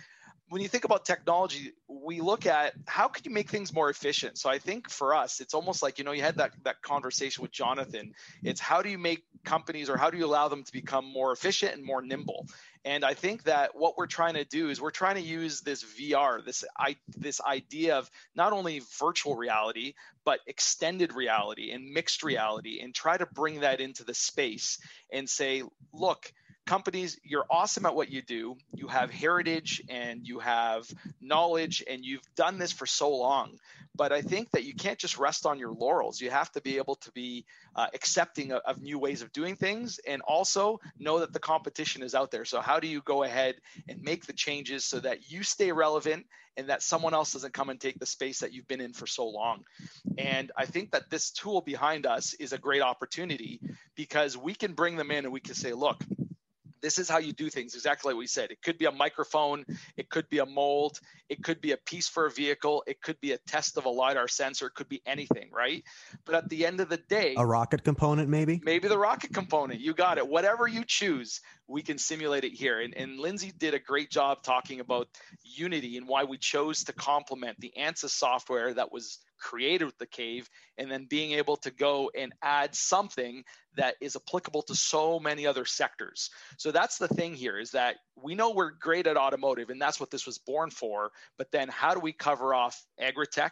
[0.55, 4.39] when you think about technology, we look at how can you make things more efficient.
[4.39, 7.43] So I think for us, it's almost like you know you had that that conversation
[7.43, 8.15] with Jonathan.
[8.45, 11.33] It's how do you make companies or how do you allow them to become more
[11.33, 12.47] efficient and more nimble?
[12.85, 15.83] And I think that what we're trying to do is we're trying to use this
[15.83, 22.23] VR, this I, this idea of not only virtual reality but extended reality and mixed
[22.23, 24.79] reality, and try to bring that into the space
[25.13, 26.33] and say, look
[26.67, 28.57] companies, you're awesome at what you do.
[28.75, 30.89] You have heritage and you have
[31.21, 33.59] knowledge, and you've done this for so long.
[33.97, 36.21] But I think that you can't just rest on your laurels.
[36.21, 37.45] You have to be able to be
[37.77, 42.03] uh, accepting of, of new ways of doing things and also know that the competition
[42.03, 42.45] is out there.
[42.45, 43.57] So, how do you go ahead
[43.89, 47.71] and make the changes so that you stay relevant and that someone else doesn't come
[47.71, 49.65] and take the space that you've been in for so long?
[50.19, 53.61] And I think that this tool behind us is a great opportunity
[53.95, 56.03] because we can bring them in and we can say, look,
[56.85, 58.51] this is how you do things exactly like we said.
[58.51, 59.65] It could be a microphone
[59.97, 63.19] it could be a mold it could be a piece for a vehicle it could
[63.21, 65.83] be a test of a lidar sensor it could be anything right?
[66.27, 68.61] But at the end of the day a rocket component maybe?
[68.63, 70.29] Maybe the rocket component you got it.
[70.29, 72.81] Whatever you choose we can simulate it here.
[72.81, 75.09] And, and Linsey did a great job talking about
[75.43, 80.49] unity and why we chose to complement the ansys software that was created the cave
[80.79, 83.45] and then being able to go and add something
[83.77, 86.31] that is applicable to so many other sectors.
[86.57, 90.01] So that's the thing here is that we know we're great at automotive and that's
[90.01, 93.51] what this was born for, but then how do we cover off agritech?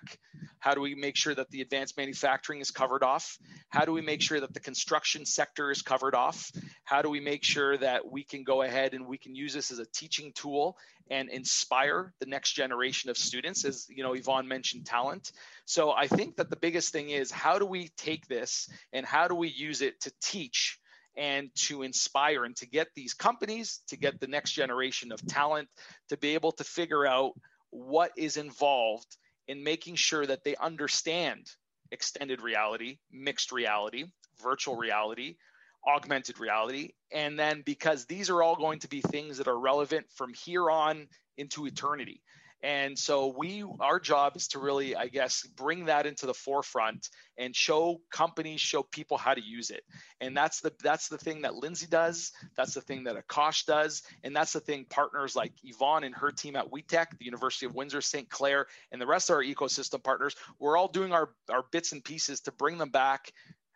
[0.60, 3.36] How do we make sure that the advanced manufacturing is covered off?
[3.68, 6.50] How do we make sure that the construction sector is covered off?
[6.84, 9.70] How do we make sure that we can go ahead and we can use this
[9.70, 10.76] as a teaching tool
[11.10, 15.32] and inspire the next generation of students as you know Yvonne mentioned talent.
[15.64, 19.28] So I think that the biggest thing is how do we take this and how
[19.28, 20.78] do we use it to teach
[21.16, 25.68] and to inspire and to get these companies to get the next generation of talent
[26.08, 27.32] to be able to figure out
[27.70, 29.16] what is involved
[29.48, 31.46] in making sure that they understand
[31.90, 34.04] extended reality, mixed reality,
[34.42, 35.36] virtual reality,
[35.86, 36.90] augmented reality.
[37.12, 40.70] And then because these are all going to be things that are relevant from here
[40.70, 42.22] on into eternity.
[42.64, 47.08] And so we our job is to really, I guess, bring that into the forefront
[47.36, 49.82] and show companies, show people how to use it.
[50.20, 54.02] And that's the that's the thing that Linsey does, that's the thing that Akash does,
[54.22, 57.74] and that's the thing partners like Yvonne and her team at WEtech, the University of
[57.74, 58.30] Windsor, St.
[58.30, 62.04] Clair, and the rest of our ecosystem partners, we're all doing our, our bits and
[62.04, 63.32] pieces to bring them back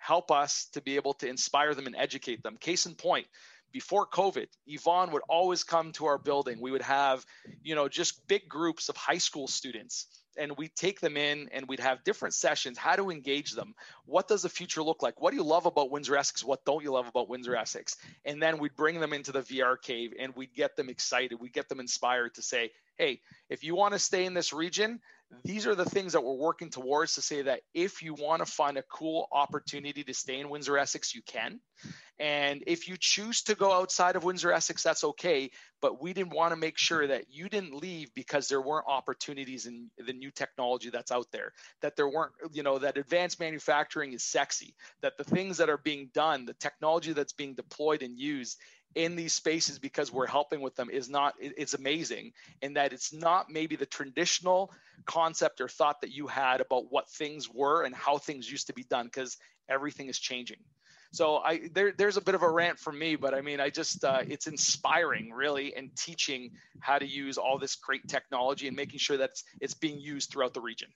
[0.06, 2.56] help us to be able to inspire them and educate them.
[2.56, 3.26] Case in point,
[3.72, 6.60] before COVID, Yvonne would always come to our building.
[6.60, 7.26] We would have,
[7.64, 10.06] you know, just big groups of high school students
[10.38, 12.78] and we'd take them in and we'd have different sessions.
[12.78, 13.74] How to engage them.
[14.04, 15.20] What does the future look like?
[15.20, 16.44] What do you love about windsor essex?
[16.44, 17.96] What don't you love about windsor essex?
[18.24, 21.40] And then we'd bring them into the vr cave and we'd get them excited.
[21.40, 25.00] We'd get them inspired to say hey if you want to stay in this region
[25.44, 28.50] these are the things that we're working towards to say that if you want to
[28.50, 31.60] find a cool opportunity to stay in Windsor Essex, you can.
[32.18, 35.50] And if you choose to go outside of Windsor Essex, that's okay.
[35.82, 39.66] But we didn't want to make sure that you didn't leave because there weren't opportunities
[39.66, 44.12] in the new technology that's out there, that there weren't, you know, that advanced manufacturing
[44.12, 48.18] is sexy, that the things that are being done, the technology that's being deployed and
[48.18, 48.58] used
[48.96, 52.32] in these spaces because we're helping with them is not it's amazing
[52.62, 54.72] in that it's not maybe the traditional
[55.04, 58.72] concept or thought that you had about what things were and how things used to
[58.72, 59.36] be done because
[59.68, 60.56] everything is changing.
[61.12, 63.68] So i there, there's a bit of a rant from me but i mean i
[63.70, 68.76] just uh, it's inspiring really and teaching how to use all this great technology and
[68.76, 70.88] making sure that it's, it's being used throughout the region.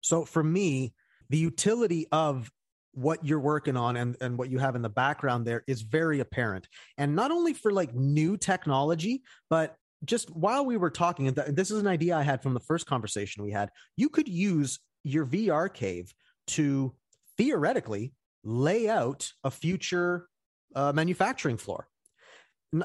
[0.00, 0.92] So for me
[1.30, 2.50] the utility of
[2.92, 6.20] what you're working on and, and what you have in the background there is very
[6.20, 6.68] apparent.
[6.98, 11.70] And not only for like new technology, but just while we were talking, and this
[11.70, 15.26] is an idea I had from the first conversation we had, you could use your
[15.26, 16.12] VR cave
[16.48, 16.94] to
[17.38, 18.12] theoretically
[18.44, 20.26] lay out a future
[20.74, 21.88] uh, manufacturing floor.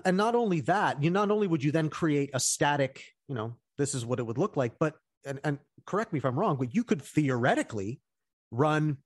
[0.06, 3.56] And not only that, you not only would you then create a static, you know,
[3.78, 6.58] this is what it would look like, but and, and correct me if I'm wrong,
[6.58, 8.00] but you could theoretically
[8.52, 8.98] run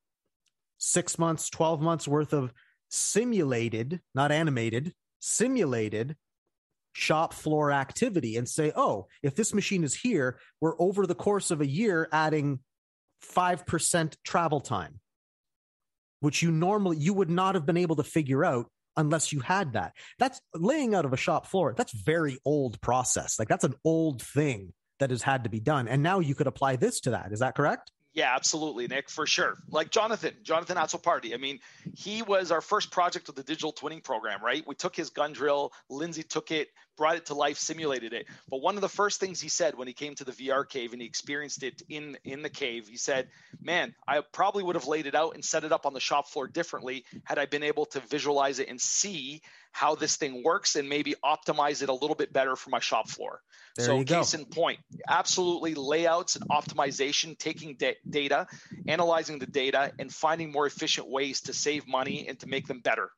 [0.82, 2.52] six months, 12 months worth of
[2.90, 6.16] simulated, not animated, simulated
[6.92, 11.52] shop floor activity and say, oh, if this machine is here, we're over the course
[11.52, 12.58] of a year adding
[13.32, 14.98] 5% travel time,
[16.18, 18.66] which you normally, you would not have been able to figure out
[18.96, 19.92] unless you had that.
[20.18, 21.74] That's laying out of a shop floor.
[21.76, 23.38] That's very old process.
[23.38, 25.86] Like that's an old thing that has had to be done.
[25.86, 27.32] And now you could apply this to that.
[27.32, 27.92] Is that correct?
[28.14, 29.56] Yeah, absolutely, Nick, for sure.
[29.70, 31.32] Like Jonathan, Jonathan Azzopardi.
[31.32, 31.60] I mean,
[31.96, 34.62] he was our first project with the digital twinning program, right?
[34.66, 38.26] We took his gun drill, Lindsay took it, brought it to life, simulated it.
[38.48, 40.92] But one of the first things he said when he came to the VR cave
[40.92, 43.28] and he experienced it in in the cave, he said,
[43.60, 46.28] "Man, I probably would have laid it out and set it up on the shop
[46.28, 50.76] floor differently had I been able to visualize it and see how this thing works
[50.76, 53.40] and maybe optimize it a little bit better for my shop floor.
[53.76, 54.78] There so, case in point,
[55.08, 58.46] absolutely layouts and optimization, taking da- data,
[58.86, 62.80] analyzing the data, and finding more efficient ways to save money and to make them
[62.80, 63.10] better.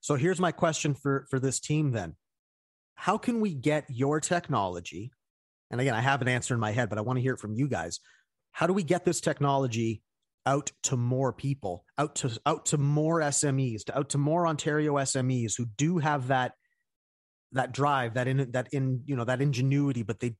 [0.00, 2.14] So here's my question for for this team then.
[2.96, 5.12] How can we get your technology?
[5.70, 7.40] And again, I have an answer in my head, but I want to hear it
[7.40, 8.00] from you guys.
[8.52, 10.02] How do we get this technology
[10.46, 14.94] out to more people, out to out to more SMEs, to out to more Ontario
[14.94, 16.52] SMEs who do have that
[17.52, 20.36] that drive, that in that in you know that ingenuity, but they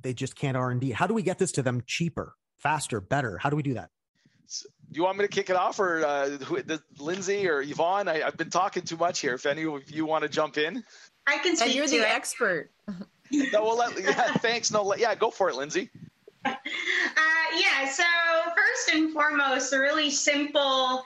[0.00, 0.92] they just can't R and D.
[0.92, 3.38] How do we get this to them cheaper, faster, better?
[3.38, 3.90] How do we do that?
[4.90, 6.26] do you want me to kick it off or uh,
[6.98, 8.08] Linsey or Yvonne?
[8.08, 9.34] I, have been talking too much here.
[9.34, 10.82] If any of you want to jump in,
[11.26, 11.68] I can speak.
[11.68, 12.14] And you're the it.
[12.14, 12.70] expert.
[13.30, 14.70] no, well, let, yeah, thanks.
[14.70, 15.88] No, let, yeah, go for it, Linsey.
[16.44, 16.52] Uh,
[17.58, 17.88] yeah.
[17.90, 18.04] So
[18.56, 21.02] first and foremost, a really simple,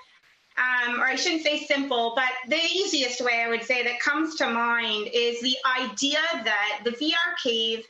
[0.57, 4.37] um, or I shouldn't say simple, but the easiest way I would say that comes
[4.37, 7.85] to mind is the idea that the VR cave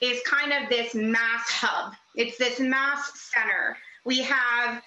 [0.00, 1.94] is kind of this mass hub.
[2.14, 3.76] It's this mass center.
[4.04, 4.82] We have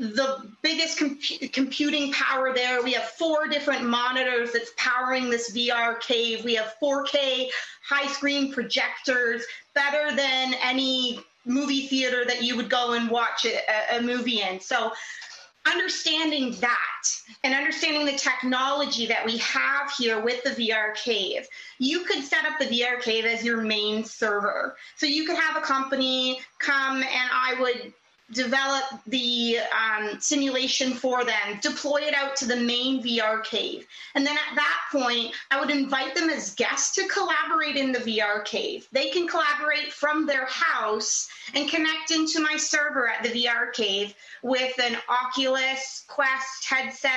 [0.00, 2.82] the biggest comp- computing power there.
[2.82, 6.42] We have four different monitors that's powering this VR cave.
[6.42, 7.48] We have 4K
[7.86, 9.44] high screen projectors,
[9.74, 14.58] better than any movie theater that you would go and watch a, a movie in.
[14.60, 14.92] So,
[15.66, 17.06] understanding that
[17.44, 21.46] and understanding the technology that we have here with the VR cave,
[21.78, 24.76] you could set up the VR cave as your main server.
[24.96, 27.92] So you could have a company come and I would
[28.32, 33.86] develop the um, simulation for them, deploy it out to the main VR cave.
[34.14, 37.98] And then at that point, I would invite them as guests to collaborate in the
[38.00, 38.86] VR cave.
[38.92, 44.14] They can collaborate from their house and connect into my server at the VR cave
[44.42, 47.12] with an Oculus Quest headset,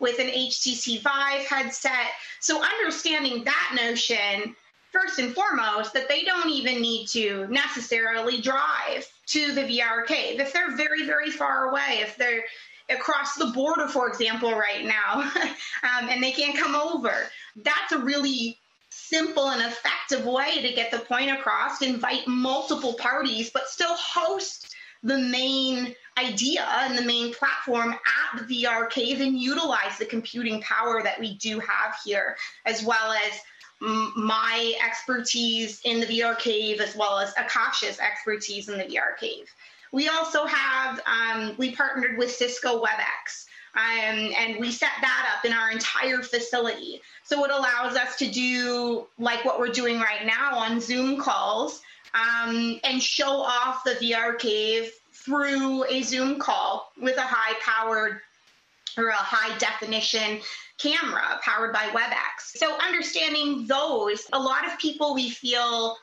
[0.00, 2.10] with an HTC Vive headset.
[2.40, 4.54] So understanding that notion
[4.96, 10.40] first and foremost that they don't even need to necessarily drive to the VR cave.
[10.40, 12.44] If they're very, very far away, if they're
[12.88, 15.20] across the border, for example, right now,
[15.82, 17.12] um, and they can't come over,
[17.56, 18.58] that's a really
[18.90, 24.74] simple and effective way to get the point across, invite multiple parties, but still host
[25.02, 30.60] the main idea and the main platform at the VR cave and utilize the computing
[30.62, 33.32] power that we do have here, as well as
[33.80, 39.50] my expertise in the VR cave as well as Akash's expertise in the VR cave.
[39.92, 43.46] We also have, um, we partnered with Cisco WebEx.
[43.74, 47.02] Um, and we set that up in our entire facility.
[47.24, 51.82] So it allows us to do like what we're doing right now on Zoom calls
[52.14, 58.20] um, and show off the VR cave through a Zoom call with a high powered
[58.98, 60.40] or a high definition
[60.78, 62.56] camera powered by WebEx.
[62.56, 65.96] So understanding those, a lot of people we feel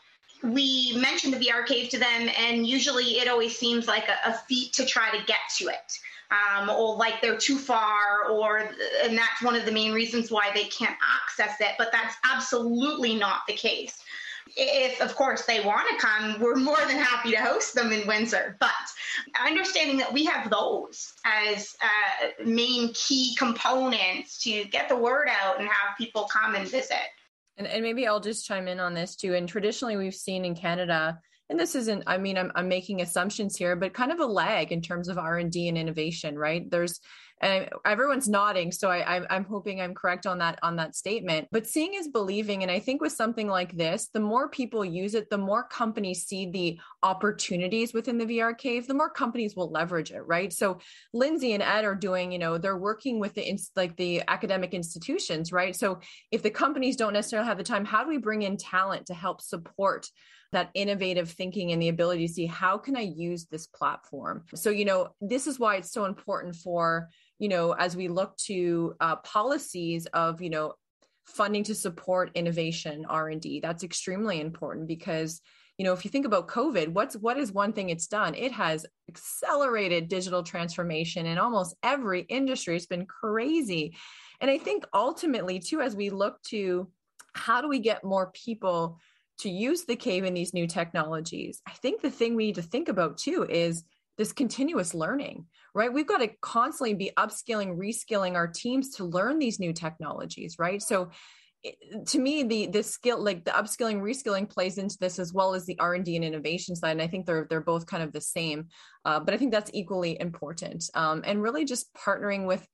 [0.43, 4.33] we mention the VR cave to them, and usually it always seems like a, a
[4.33, 5.93] feat to try to get to it.
[6.31, 8.69] Um, or like they're too far, or
[9.03, 11.75] and that's one of the main reasons why they can't access it.
[11.77, 14.02] But that's absolutely not the case
[14.55, 18.07] if of course they want to come, we're more than happy to host them in
[18.07, 18.57] Windsor.
[18.59, 18.71] But
[19.45, 25.59] understanding that we have those as uh, main key components to get the word out
[25.59, 26.97] and have people come and visit.
[27.57, 29.35] And, and maybe I'll just chime in on this too.
[29.35, 31.19] And traditionally, we've seen in Canada,
[31.49, 34.71] and this isn't, I mean, I'm, I'm making assumptions here, but kind of a lag
[34.71, 36.69] in terms of R&D and innovation, right?
[36.69, 36.99] There's
[37.43, 41.49] and everyone's nodding so I, i'm hoping i'm correct on that on that statement.
[41.51, 45.13] But seeing is believing and i think with something like this the more people use
[45.13, 49.69] it the more companies see the opportunities within the vr cave the more companies will
[49.69, 50.53] leverage it right?
[50.53, 50.79] So
[51.13, 55.51] Linsey and ed are doing you know they're working with the like the academic institutions
[55.51, 55.75] right?
[55.75, 55.99] So
[56.31, 59.13] if the companies don't necessarily have the time how do we bring in talent to
[59.13, 60.07] help support
[60.53, 64.43] that innovative thinking and the ability to see how can i use this platform?
[64.55, 68.35] So you know this is why it's so important for you know as we look
[68.37, 70.73] to uh, policies of you know
[71.25, 75.39] funding to support innovation r&d that's extremely important because
[75.77, 78.35] you know if you think about covid what's what is one thing it's done?
[78.35, 82.75] It has accelerated digital transformation in almost every industry.
[82.75, 83.95] It's been crazy.
[84.41, 86.89] And i think ultimately too as we look to
[87.33, 88.99] how do we get more people
[89.43, 92.61] to use the cave in these new technologies i think the thing we need to
[92.61, 93.83] think about too is
[94.17, 95.91] this continuous learning right?
[95.91, 100.81] We've got to constantly be upskilling reskilling our teams to learn these new technologies right?
[100.81, 101.09] So
[102.07, 105.65] to me the the skill like the upskilling reskilling plays into this as well as
[105.65, 108.67] the r&d and innovation side and i think they're they're both kind of the same
[109.05, 112.67] uh, but i think that's equally important um, and really just partnering with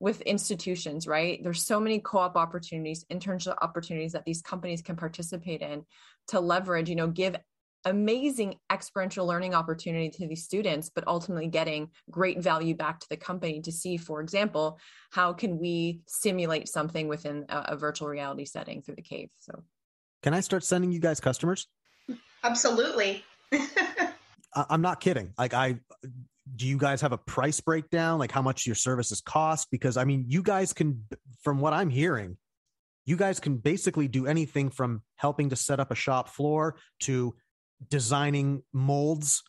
[0.00, 5.62] with institutions right there's so many co-op opportunities internship opportunities that these companies can participate
[5.62, 5.84] in
[6.28, 7.36] to leverage you know give
[7.86, 13.16] amazing experiential learning opportunity to these students, but ultimately getting great value back to the
[13.16, 14.78] company to see, for example,
[15.10, 19.30] how can we simulate something within a, a virtual reality setting through the cave.
[19.38, 19.62] So,
[20.22, 21.68] can I start sending you guys customers?
[22.42, 23.24] Absolutely.
[24.54, 25.32] I'm not kidding.
[25.38, 25.78] Like I
[26.54, 28.18] do you guys have a price breakdown?
[28.18, 29.68] Like how much your services cost?
[29.70, 31.04] Because I mean you guys can
[31.42, 32.36] from what I'm hearing
[33.06, 37.34] you guys can basically do anything from helping to set up a shop floor to
[37.88, 39.44] designing molds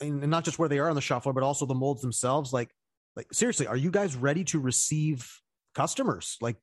[0.00, 2.52] and not just where they are on the shop floor but also the molds themselves.
[2.52, 2.70] Like
[3.16, 5.28] like seriously are you guys ready to receive
[5.74, 6.38] customers?
[6.40, 6.56] Like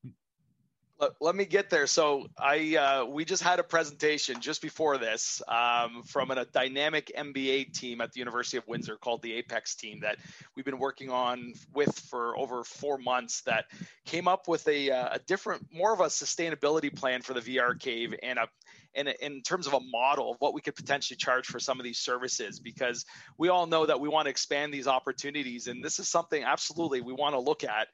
[0.99, 1.87] let, let me get there.
[1.87, 7.11] So I uh, we just had a presentation just before this um, from a dynamic
[7.17, 10.17] MBA team at the University of Windsor called the Apex team that
[10.55, 13.41] we've been working on with for over four months.
[13.41, 13.65] That
[14.05, 17.79] came up with a, uh, a different, more of a sustainability plan for the VR
[17.79, 18.47] cave and a
[18.95, 21.83] in, in terms of a model of what we could potentially charge for some of
[21.83, 23.05] these services because
[23.37, 27.01] we all know that we want to expand these opportunities and this is something absolutely
[27.01, 27.87] we want to look at.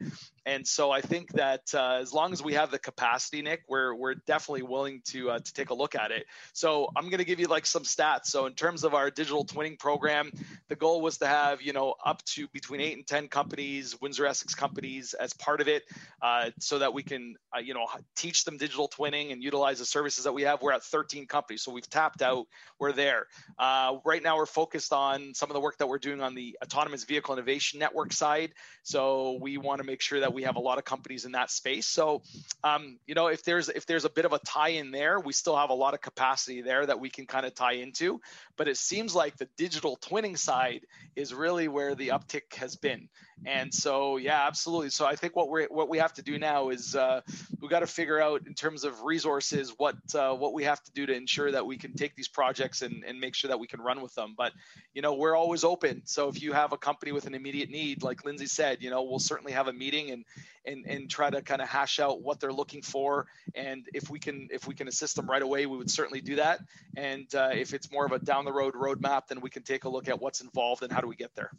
[0.45, 3.93] And so i think that uh, as long as we have the capacity nick we're,
[3.93, 6.25] we're definitely willing to, uh, to take a look at it.
[6.53, 8.25] So i'm going to give you like some stats.
[8.25, 10.31] So in terms of our digital twinning program
[10.67, 14.25] the goal was to have you know up to between 8 and 10 companies windsor
[14.25, 15.83] essex companies as part of it
[16.21, 19.85] uh, so that we can uh, you know teach them digital twinning and utilize the
[19.85, 20.61] services that we have.
[20.61, 21.63] We're at 13 companies.
[21.63, 22.47] So we've tapped out.
[22.79, 23.27] We're there.
[23.57, 26.57] Uh, right now, we're focused on some of the work that we're doing on the
[26.63, 28.51] autonomous vehicle innovation network side.
[28.83, 31.51] So we want to make sure that we have a lot of companies in that
[31.51, 31.87] space.
[31.87, 32.21] So,
[32.63, 35.33] um, you know, if there's if there's a bit of a tie in there, we
[35.33, 38.21] still have a lot of capacity there that we can kind of tie into.
[38.57, 40.85] But it seems like the digital twinning side
[41.15, 43.09] is really where the uptick has been.
[43.45, 44.89] And so, yeah, absolutely.
[44.89, 47.21] So I think what we what we have to do now is uh,
[47.61, 50.91] we got to figure out in terms of resources what uh, what we have to
[50.91, 53.67] do to ensure that we can take these projects and, and make sure that we
[53.67, 54.35] can run with them.
[54.37, 54.53] But
[54.93, 56.01] you know, we're always open.
[56.05, 59.03] So if you have a company with an immediate need, like Linsey said, you know,
[59.03, 60.25] we'll certainly have a meeting and
[60.65, 63.27] and and try to kind of hash out what they're looking for.
[63.55, 66.35] And if we can if we can assist them right away, we would certainly do
[66.37, 66.59] that.
[66.97, 69.85] And uh, if it's more of a down the road roadmap, then we can take
[69.85, 71.51] a look at what's involved and how do we get there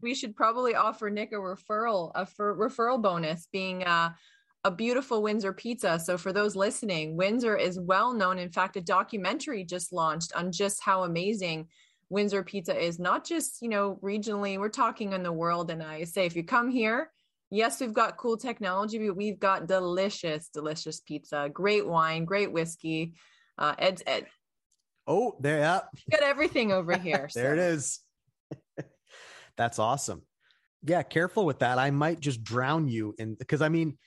[0.00, 4.10] we should probably offer Nick a referral, a referral bonus, being uh,
[4.64, 5.98] a beautiful Windsor pizza.
[5.98, 8.38] So for those listening, Windsor is well known.
[8.38, 11.68] In fact, a documentary just launched on just how amazing
[12.10, 15.70] Windsor pizza is, not just, you know, regionally, we're talking in the world.
[15.70, 17.10] And I say, if you come here,
[17.50, 23.14] yes, we've got cool technology, but we've got delicious, delicious pizza, great wine, great whiskey.
[23.58, 24.26] Uh, Ed's Ed.
[25.06, 25.80] Oh, there, yeah.
[26.10, 27.28] Got everything over here.
[27.34, 27.52] there so.
[27.52, 28.00] it is.
[29.56, 30.22] That's awesome.
[30.84, 31.78] Yeah, careful with that.
[31.78, 33.98] I might just drown you in because I mean,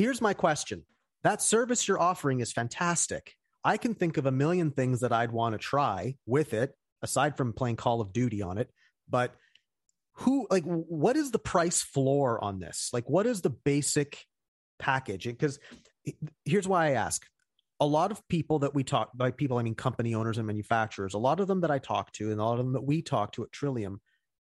[0.00, 0.82] here's my question.
[1.24, 3.34] That service you're offering is fantastic.
[3.62, 6.72] I can think of a million things that I'd want to try with it
[7.02, 8.70] aside from playing Call of Duty on it,
[9.08, 9.34] but
[10.14, 12.88] who like what is the price floor on this?
[12.94, 14.24] Like what is the basic
[14.78, 15.24] package?
[15.24, 15.58] Because
[16.46, 17.22] here's why I ask.
[17.78, 21.12] A lot of people that we talk by people I mean company owners and manufacturers,
[21.12, 23.02] a lot of them that I talk to and a lot of them that we
[23.02, 24.00] talk to at Trillium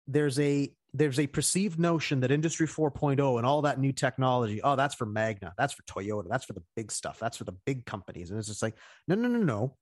[0.08, 4.76] there's a there's a perceived notion that industry 4.0 and all that new technology oh
[4.76, 7.86] that's for magna that's for toyota that's for the big stuff that's for the big
[7.86, 8.30] companies.
[8.30, 8.76] And it's just like
[9.08, 9.78] no no no no.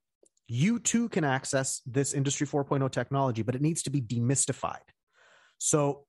[0.48, 4.88] You too can access this industry 4.0 technology but it needs to be demystified.
[5.58, 6.06] So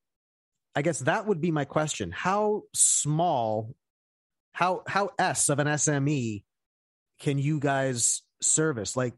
[0.74, 2.10] i guess that would be my question.
[2.12, 3.74] How small
[4.52, 6.44] how how s of an sme
[7.18, 8.96] can you guys service?
[8.96, 9.14] Like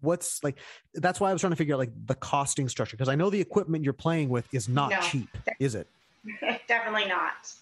[0.00, 0.58] what's like
[0.94, 3.30] that's why i was trying to figure out like the costing structure because i know
[3.30, 5.28] the equipment you're playing with is not no, cheap
[5.58, 5.88] is it?
[6.68, 7.52] Definitely not.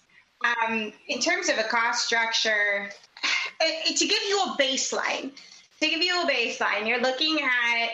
[0.43, 2.89] Um, in terms of a cost structure
[3.61, 5.31] it, to give you a baseline
[5.79, 7.89] to give you a baseline you're looking at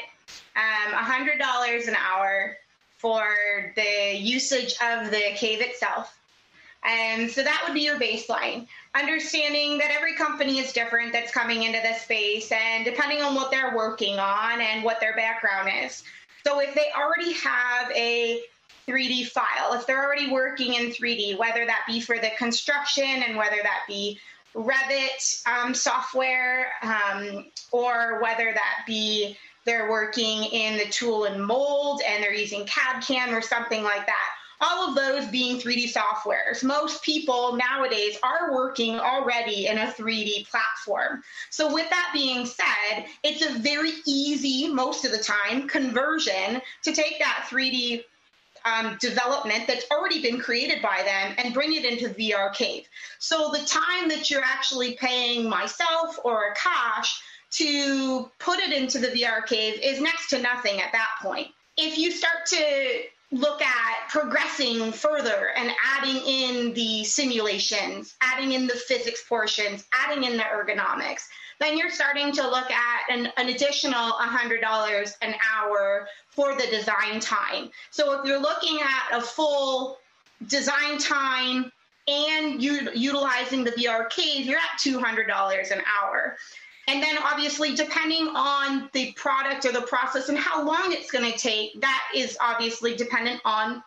[0.56, 2.58] um, $100 an hour
[2.98, 6.18] for the usage of the cave itself
[6.86, 8.67] and so that would be your baseline.
[8.95, 13.51] Understanding that every company is different that's coming into this space, and depending on what
[13.51, 16.03] they're working on and what their background is.
[16.45, 18.41] So if they already have a
[18.88, 23.38] 3D file, if they're already working in 3D, whether that be for the construction and
[23.38, 24.19] whether that be
[24.53, 32.01] Revit um, software, um, or whether that be they're working in the tool and mold
[32.05, 34.29] and they're using CAD CAM or something like that
[34.64, 36.64] all of those being 3D softwares.
[36.64, 41.24] Most people nowadays are working already in a 3D platform.
[41.49, 46.93] So, with that being said, it's a very easy, most of the time, conversion to
[46.93, 48.03] take that 3D
[48.66, 52.88] um, development that's already been created by them and bring it into VR Cave.
[53.20, 57.20] So, the time that you're actually paying myself or Akash
[57.51, 61.47] to put it into the VR cave is next to nothing at that point.
[61.78, 63.03] If you start to
[63.34, 70.23] look at progressing further and adding in the simulations, adding in the physics portions, adding
[70.23, 71.23] in the ergonomics,
[71.59, 77.19] then you're starting to look at an, an additional $100 an hour for the design
[77.19, 77.69] time.
[77.91, 79.97] So if you're looking at a full
[80.47, 81.71] design time
[82.07, 86.38] and you utilizing the VR cave, you're at $200 an hour.
[86.88, 91.31] And then obviously, depending on the product or the process and how long it's going
[91.31, 93.81] to take, that is obviously dependent on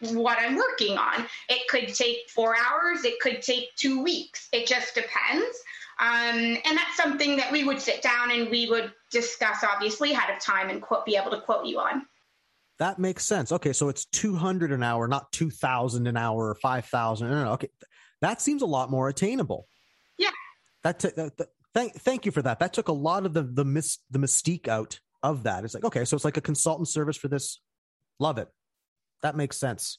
[0.00, 1.26] what I'm working on.
[1.48, 4.48] It could take four hours, it could take two weeks.
[4.52, 5.56] It just depends.
[6.00, 10.34] Um, and that's something that we would sit down and we would discuss, obviously, ahead
[10.34, 12.06] of time and quote, be able to quote you on.
[12.78, 13.52] That makes sense.
[13.52, 17.30] Okay, so it's 200 an hour, not 2000 an hour or 5000.
[17.30, 17.68] No, no, okay.
[18.20, 19.68] That seems a lot more attainable.
[20.18, 20.30] Yeah.
[20.82, 22.60] That, t- that, that, thank thank you for that.
[22.60, 25.64] That took a lot of the the mis- the mystique out of that.
[25.64, 27.60] It's like, okay, so it's like a consultant service for this.
[28.20, 28.48] Love it.
[29.22, 29.98] That makes sense.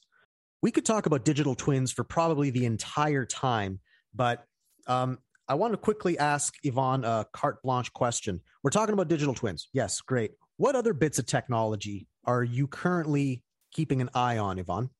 [0.62, 3.80] We could talk about digital twins for probably the entire time,
[4.14, 4.44] but
[4.86, 5.18] um,
[5.48, 8.40] I want to quickly ask Yvonne a carte blanche question.
[8.62, 9.68] We're talking about digital twins.
[9.72, 10.32] Yes, great.
[10.56, 14.90] What other bits of technology are you currently keeping an eye on, Yvonne?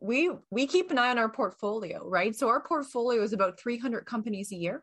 [0.00, 2.34] We we keep an eye on our portfolio, right?
[2.34, 4.82] So our portfolio is about 300 companies a year.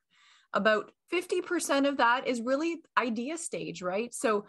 [0.54, 4.14] About 50% of that is really idea stage, right?
[4.14, 4.46] So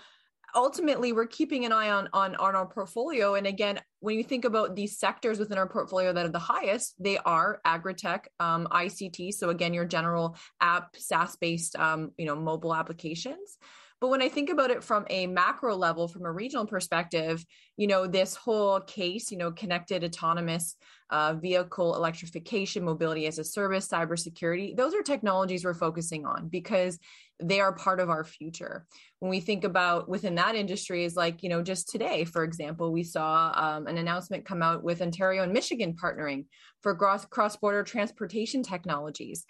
[0.54, 4.44] ultimately we're keeping an eye on on on our portfolio and again when you think
[4.44, 9.34] about these sectors within our portfolio that are the highest they are agritech um, ict
[9.34, 13.58] so again your general app saas based um, you know mobile applications
[14.00, 17.44] but when I think about it from a macro level, from a regional perspective,
[17.76, 20.76] you know, this whole case, you know, connected autonomous
[21.10, 26.98] uh, vehicle electrification, mobility as a service, cybersecurity, those are technologies we're focusing on because
[27.42, 28.86] they are part of our future.
[29.18, 32.92] When we think about within that industry, is like, you know, just today, for example,
[32.92, 36.46] we saw um, an announcement come out with Ontario and Michigan partnering
[36.80, 39.44] for cross border transportation technologies.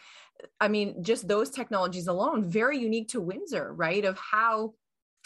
[0.61, 4.05] I mean, just those technologies alone, very unique to Windsor, right?
[4.05, 4.75] Of how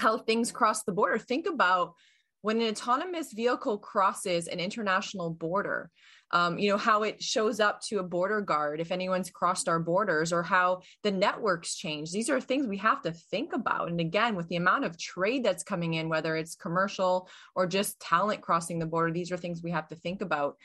[0.00, 1.18] how things cross the border.
[1.18, 1.94] Think about
[2.42, 5.90] when an autonomous vehicle crosses an international border
[6.34, 9.78] um, you know how it shows up to a border guard if anyone's crossed our
[9.78, 12.10] borders or how the networks change.
[12.10, 13.88] These are things we have to think about.
[13.88, 18.00] And again with the amount of trade that's coming in whether it's commercial or just
[18.00, 20.56] talent crossing the border these are things we have to think about.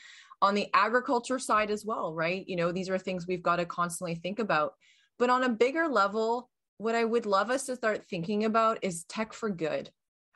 [0.42, 2.44] On the agriculture side as well right?
[2.48, 4.74] You know these are things we've got to constantly think about.
[5.20, 9.04] But on a bigger level what i would love us to start thinking about is
[9.04, 9.90] tech for good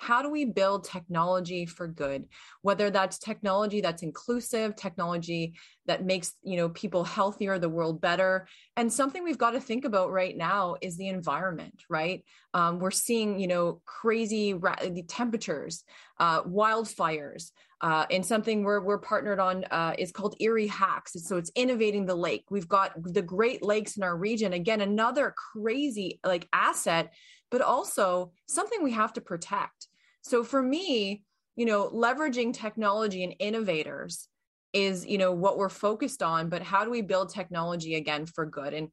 [0.05, 2.26] how do we build technology for good?
[2.61, 5.55] Whether that's technology that's inclusive technology
[5.86, 8.46] that makes you know people healthier the world better.
[8.76, 12.22] And something we've got to think about right now is the environment right?
[12.52, 14.76] Um, we're seeing you know crazy ra-
[15.09, 15.84] temperatures
[16.20, 17.50] uh, wildfires
[17.80, 21.12] uh, and something we're, we're partnered on uh, is called erie hacks.
[21.18, 22.44] So it's innovating the lake.
[22.50, 24.52] We've got the great lakes in our region.
[24.52, 27.11] Again another crazy like asset
[27.55, 29.86] but also something we have to protect.
[30.25, 31.22] So for me,
[31.55, 34.29] you know, leveraging technology and innovators
[34.72, 38.47] is, you know, what we're focused on, but how do we build technology again for
[38.47, 38.72] good?
[38.72, 38.89] And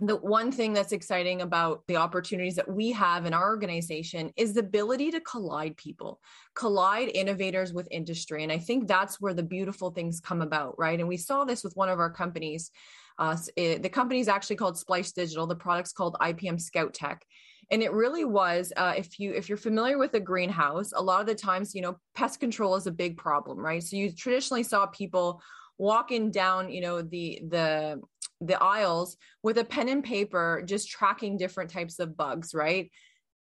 [0.00, 4.52] the one thing that's exciting about the opportunities that we have in our organization is
[4.54, 6.20] the ability to collide people,
[6.56, 8.42] collide innovators with industry.
[8.42, 10.98] And I think that's where the beautiful things come about, right?
[10.98, 12.72] And we saw this with one of our companies.
[13.18, 15.46] Uh, it, the company is actually called Splice Digital.
[15.46, 17.24] The product's called IPM Scout Tech
[17.70, 21.20] and it really was uh, if you if you're familiar with a greenhouse a lot
[21.20, 23.82] of the times you know pest control is a big problem right?
[23.82, 25.42] So you traditionally saw people
[25.78, 28.00] walking down you know the the
[28.40, 32.90] the aisles with a pen and paper just tracking different types of bugs right?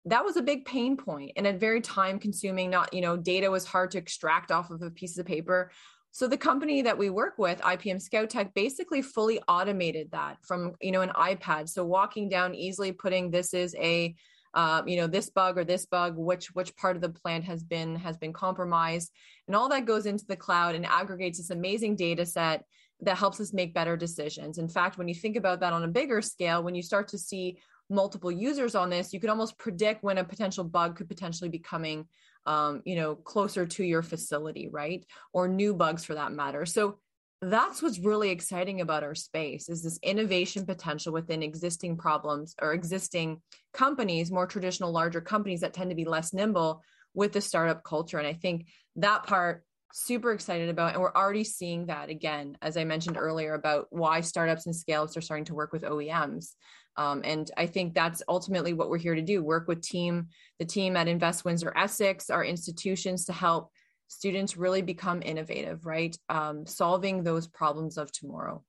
[0.06, 3.52] That was a big pain point and a very time consuming not you know data
[3.52, 5.72] was hard to extract off of a piece of paper
[6.18, 10.74] so the company that we work with, IPM Scout Tech, basically fully automated that from
[10.82, 11.70] you know an iPad.
[11.70, 14.16] So walking down easily, putting this is a
[14.56, 17.64] um, you know this bug or this bug, which which part of the plant has
[17.64, 19.12] been has been compromised,
[19.46, 22.66] and all that goes into the cloud and aggregates this amazing data set
[23.02, 24.58] that helps us make better decisions.
[24.58, 27.20] In fact, when you think about that on a bigger scale, when you start to
[27.20, 27.60] see
[27.92, 31.60] multiple users on this, you can almost predict when a potential bug could potentially be
[31.60, 32.08] coming
[32.48, 35.06] um, you know, closer to your facility, right?
[35.34, 36.66] Or new bugs for that matter.
[36.66, 36.98] So
[37.42, 42.74] that's what's really exciting about our space is this innovation potential within existing problems or
[42.74, 43.42] existing
[43.74, 46.82] companies, more traditional, larger companies that tend to be less nimble
[47.14, 48.18] with the startup culture.
[48.18, 52.76] And I think that part super excited about and we're already seeing that again as
[52.76, 56.50] i mentioned earlier about why startups and scale-ups are starting to work with oems
[56.98, 60.28] um, and i think that's ultimately what we're here to do work with team
[60.60, 63.72] the team at invest windsor essex our institutions to help
[64.08, 68.64] students really become innovative right um, solving those problems of tomorrow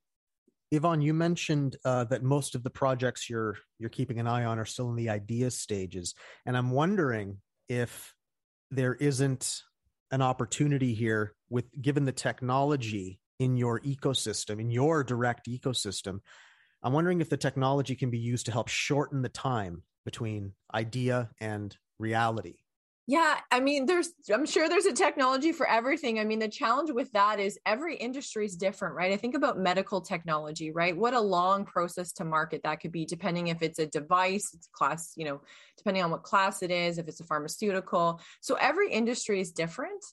[0.71, 4.59] Yvonne, you mentioned uh, that most of the projects you're you're keeping an eye on
[4.59, 6.15] are still in the idea stages,
[6.45, 8.15] and I'm wondering if
[8.71, 9.63] there isn't
[10.11, 16.21] an opportunity here with given the technology in your ecosystem, in your direct ecosystem.
[16.83, 21.31] I'm wondering if the technology can be used to help shorten the time between idea
[21.41, 22.57] and reality.
[23.11, 26.19] Yeah, I mean, there's, I'm sure there's a technology for everything.
[26.19, 29.13] I mean, the challenge with that is every industry is different, right?
[29.13, 30.95] I think about medical technology, right?
[30.95, 34.69] What a long process to market that could be, depending if it's a device, it's
[34.73, 35.41] class, you know,
[35.79, 38.21] depending on what class it is, if it's a pharmaceutical.
[38.43, 40.05] So every industry is different.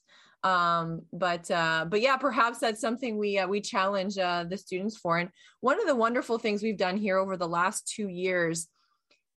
[0.46, 4.96] Um, but uh, but yeah, perhaps that's something we uh, we challenge uh, the students
[4.96, 5.18] for.
[5.18, 5.28] And
[5.60, 8.68] one of the wonderful things we've done here over the last two years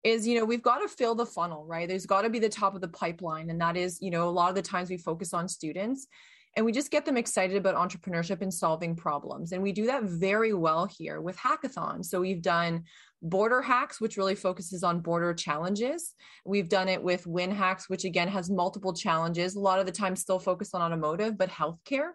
[0.04, 2.48] is you know we've got to fill the funnel right there's got to be the
[2.48, 4.96] top of the pipeline and that is you know a lot of the times we
[4.96, 6.08] focus on students
[6.60, 9.54] and we just get them excited about entrepreneurship and solving problems.
[9.54, 12.08] And we do that very well here with hackathons.
[12.08, 12.84] So we've done
[13.22, 16.16] border hacks which really focuses on border challenges.
[16.44, 19.94] We've done it with win hacks which again has multiple challenges a lot of the
[19.94, 22.10] time still focused on automotive but healthcare.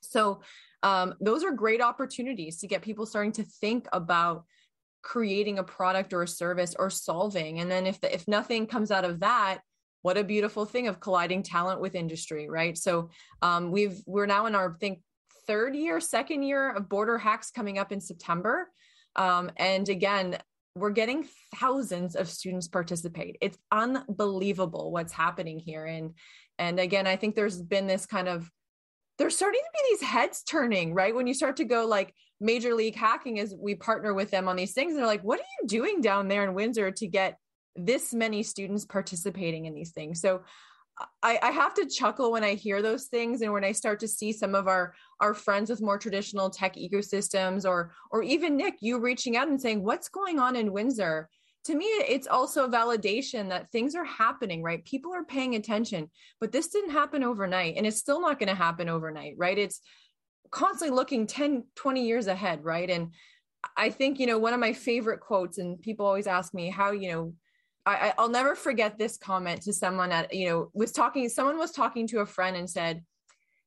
[0.00, 0.40] So
[0.82, 4.46] um, those are great opportunities to get people starting to think about
[5.02, 7.60] creating a product or a service or solving.
[7.60, 9.60] And then if the, if nothing comes out of that
[10.02, 12.76] what a beautiful thing of colliding talent with industry right?
[12.76, 15.00] So um, we've we're now in our I think
[15.46, 18.68] third year second year of border hacks coming up in september.
[19.16, 20.38] Um, and again
[20.74, 21.26] we're getting
[21.56, 23.36] thousands of students participate.
[23.42, 25.84] It's unbelievable what's happening here.
[25.86, 26.14] And
[26.58, 28.50] and again i think there's been this kind of
[29.18, 31.14] there's starting to be these heads turning, right?
[31.14, 34.56] When you start to go like Major League Hacking, as we partner with them on
[34.56, 37.38] these things, and they're like, what are you doing down there in Windsor to get
[37.76, 40.20] this many students participating in these things?
[40.20, 40.42] So
[41.22, 44.08] I, I, have to chuckle when I hear those things and when I start to
[44.08, 48.74] see some of our our friends with more traditional tech ecosystems or or even Nick,
[48.80, 51.28] you reaching out and saying, what's going on in Windsor?
[51.64, 56.10] to me it's also validation that things are happening right people are paying attention
[56.40, 59.80] but this didn't happen overnight and it's still not going to happen overnight right it's
[60.50, 63.12] constantly looking 10 20 years ahead right and
[63.76, 66.90] i think you know one of my favorite quotes and people always ask me how
[66.90, 67.32] you know
[67.84, 71.72] I, i'll never forget this comment to someone at you know was talking someone was
[71.72, 73.02] talking to a friend and said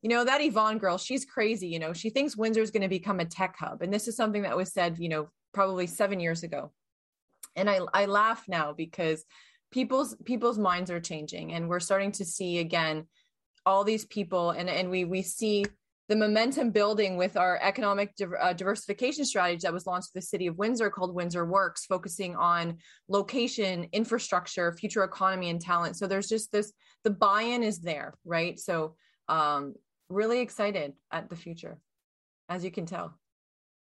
[0.02, 3.20] you know that yvonne girl she's crazy you know she thinks windsor's going to become
[3.20, 3.82] a tech hub.
[3.82, 6.72] And this is something that was said you know probably seven years ago.
[7.56, 9.26] And i i laugh now because
[9.72, 13.08] people's people's minds are changing and we're starting to see again
[13.66, 15.66] all these people and and we we see
[16.08, 20.48] the momentum building with our economic uh, diversification strategy that was launched in the city
[20.48, 22.78] of Windsor called Windsor Works, focusing on
[23.08, 25.98] location, infrastructure, future economy, and talent.
[25.98, 28.60] So there's just this the buy in is there, right?
[28.60, 28.96] So,
[29.28, 29.74] um,
[30.10, 31.80] really excited at the future,
[32.50, 33.18] as you can tell.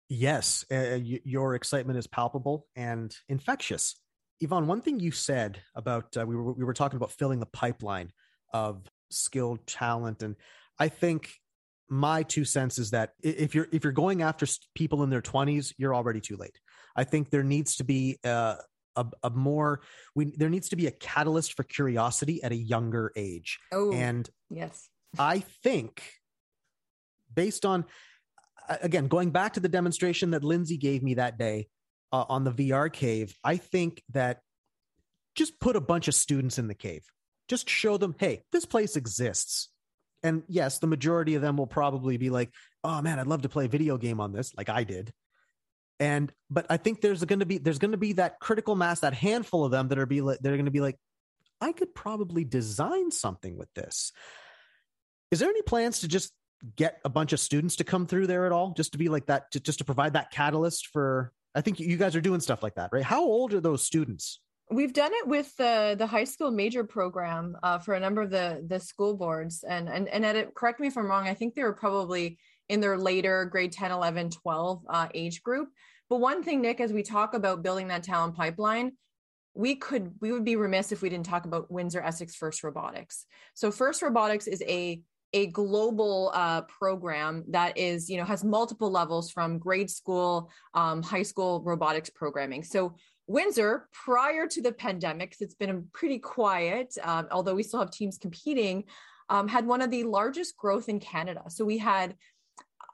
[0.08, 3.96] Yes, uh, y- your excitement is palpable and infectious.
[4.40, 7.46] Yvonne, one thing you said about uh, we were we were talking about filling the
[7.46, 8.10] pipeline
[8.52, 10.36] of skilled talent, and
[10.78, 11.39] I think
[11.90, 15.74] my two cents is that if you're if you're going after people in their 20s,
[15.76, 16.58] you're already too late.
[16.96, 18.56] I think there needs to be uh,
[18.96, 19.80] a, a more
[20.14, 23.58] we there needs to be a catalyst for curiosity at a younger age.
[23.72, 24.88] Oh, and yes,
[25.18, 26.02] I think
[27.34, 27.84] based on
[28.80, 31.68] again, going back to the demonstration that Linsey gave me that day
[32.12, 34.40] uh, on the VR cave, I think that
[35.34, 37.02] just put a bunch of students in the cave.
[37.48, 39.70] Just show them, hey, this place exists.
[40.22, 42.50] And yes, the majority of them will probably be like,
[42.84, 45.12] oh man, I'd love to play a video game on this, like I did.
[45.98, 49.00] And but I think there's going to be there's going to be that critical mass,
[49.00, 50.96] that handful of them that are be they're going to be like,
[51.60, 54.12] I could probably design something with this.
[55.30, 56.32] Is there any plans to just
[56.76, 59.26] get a bunch of students to come through there at all just to be like
[59.26, 62.62] that to, just to provide that catalyst for i think you guys are doing stuff
[62.62, 64.40] like that right how old are those students
[64.70, 68.30] we've done it with the the high school major program uh, for a number of
[68.30, 71.34] the the school boards and and and at it, correct me if i'm wrong i
[71.34, 75.68] think they were probably in their later grade 10 11 12 uh, age group
[76.08, 78.92] but one thing nick as we talk about building that talent pipeline
[79.54, 83.26] we could we would be remiss if we didn't talk about windsor essex first robotics
[83.54, 85.02] so first robotics is a
[85.32, 91.02] a global uh, program that is, you know, has multiple levels from grade school, um,
[91.02, 92.64] high school robotics programming.
[92.64, 92.96] So
[93.30, 98.18] Windsor, prior to the pandemic, it's been pretty quiet, um, although we still have teams
[98.18, 98.84] competing.
[99.28, 101.44] um, had one of the largest growth in Canada.
[101.48, 102.16] So we had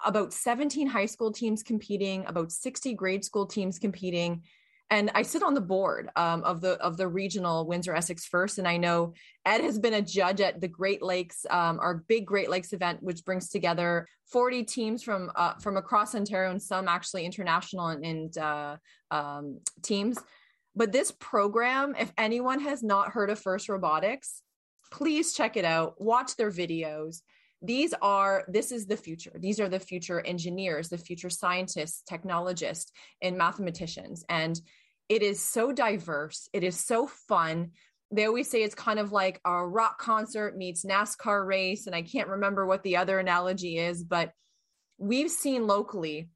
[0.05, 4.43] about 17 high school teams competing, about 60 grade school teams competing.
[4.89, 8.59] And I sit on the board um, of the of the regional Windsor Essex First,
[8.59, 9.15] and I know
[9.45, 13.03] Ed has been a judge at the Great Lakes, um, our big Great Lakes event,
[13.03, 18.05] which brings together 40 teams from uh, from across Ontario and some actually international and,
[18.05, 18.77] and uh,
[19.11, 20.19] um, teams.
[20.77, 24.43] But this program, if anyone has not heard of First Robotics,
[24.93, 26.01] please check it out.
[26.01, 27.23] Watch their videos
[27.63, 29.33] these are this is the future.
[29.39, 32.93] These are the future engineers the future scientists technologists
[33.23, 34.25] and mathematicians.
[34.29, 34.61] And
[35.09, 36.49] it is so diverse.
[36.53, 37.71] It is so fun.
[38.11, 42.03] They always say it's kind of like a rock concert meets nascar race and i
[42.03, 44.31] can't remember what the other analogy is but
[44.97, 46.29] we've seen locally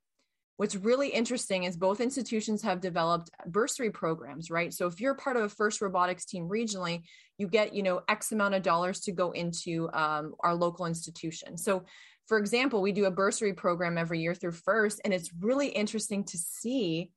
[0.61, 4.74] what's really interesting is both institutions have developed bursary programs right?
[4.74, 7.00] So if you're part of a first robotics team regionally
[7.38, 11.56] you get you know x amount of dollars to go into um, our local institution.
[11.56, 11.86] So
[12.26, 16.24] for example we do a bursary program every year through first and it's really interesting
[16.24, 17.11] to see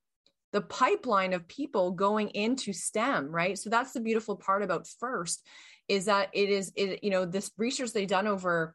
[0.53, 3.57] the pipeline of people going into stem right?
[3.59, 5.45] So that's the beautiful part about first
[5.89, 8.73] is that it is it, you know this research they've done over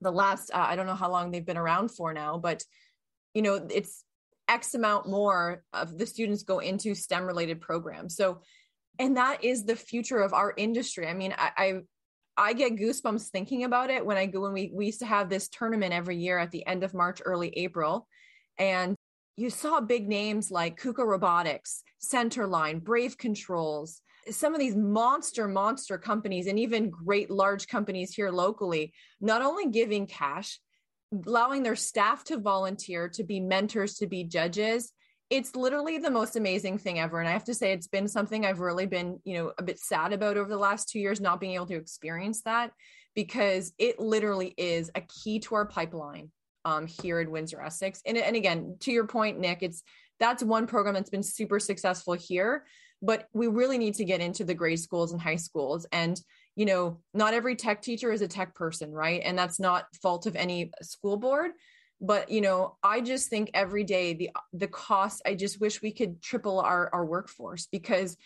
[0.00, 2.64] the last uh, i don't know how long they've been around for now but
[3.34, 4.04] you know it's
[4.48, 8.16] x amount more of the students go into stem related programs.
[8.16, 8.40] So
[8.98, 11.06] and that is the future of our industry.
[11.06, 11.80] I mean I, I
[12.36, 15.28] I get goosebumps thinking about it when I go when we we used to have
[15.28, 18.08] this tournament every year at the end of March, early April,
[18.58, 18.96] and
[19.36, 25.98] you saw big names like KUKA Robotics, Centerline, Brave Controls, some of these monster monster
[25.98, 30.60] companies, and even great large companies here locally, not only giving cash,
[31.26, 34.92] allowing their staff to volunteer, to be mentors, to be judges.
[35.30, 37.18] It's literally the most amazing thing ever.
[37.18, 39.78] And I have to say, it's been something I've really been, you know, a bit
[39.78, 42.72] sad about over the last two years, not being able to experience that
[43.14, 46.30] because it literally is a key to our pipeline
[46.64, 48.02] um, here in Windsor Essex.
[48.04, 49.82] And, and again, to your point, Nick, it's
[50.20, 52.64] that's one program that's been super successful here,
[53.02, 55.86] but we really need to get into the grade schools and high schools.
[55.92, 56.20] And
[56.56, 59.20] you know, not every tech teacher is a tech person, right?
[59.24, 61.52] And that's not fault of any school board.
[62.00, 65.92] But you know, I just think every day the the cost, I just wish we
[65.92, 68.16] could triple our, our workforce because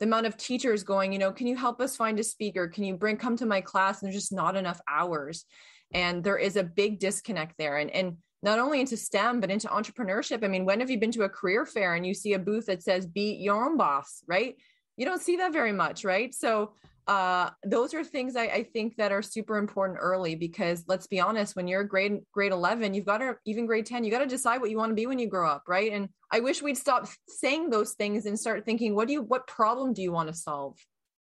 [0.00, 2.68] the amount of teachers going, you know, can you help us find a speaker?
[2.68, 4.00] Can you bring come to my class?
[4.00, 5.44] And there's just not enough hours.
[5.92, 7.78] And there is a big disconnect there.
[7.78, 10.44] And and not only into STEM, but into entrepreneurship.
[10.44, 12.66] I mean, when have you been to a career fair and you see a booth
[12.66, 14.54] that says be your own boss, right?
[14.96, 16.32] You don't see that very much, right?
[16.32, 16.74] So
[17.08, 21.20] uh, those are things I, I, think that are super important early because let's be
[21.20, 24.26] honest, when you're grade grade 11, you've got to even grade 10, you got to
[24.26, 25.90] decide what you want to be when you grow up, right?
[25.90, 29.46] And I wish we'd stop saying those things and start thinking, what do you, what
[29.46, 30.76] problem do you want to solve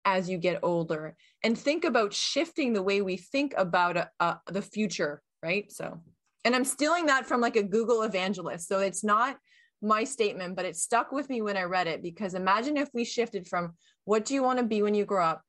[0.04, 1.16] as you get older?
[1.42, 5.70] And think about shifting the way we think about uh, uh, the future, right?
[5.72, 6.00] So,
[6.44, 9.36] and I'm stealing that from like a Google evangelist, so it's not
[9.82, 13.04] my statement, but it stuck with me when I read it because imagine if we
[13.04, 13.72] shifted from
[14.04, 15.42] what do you want to be when you grow up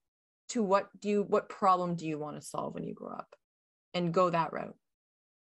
[0.50, 3.36] to what do you what problem do you want to solve when you grow up?
[3.94, 4.76] And go that route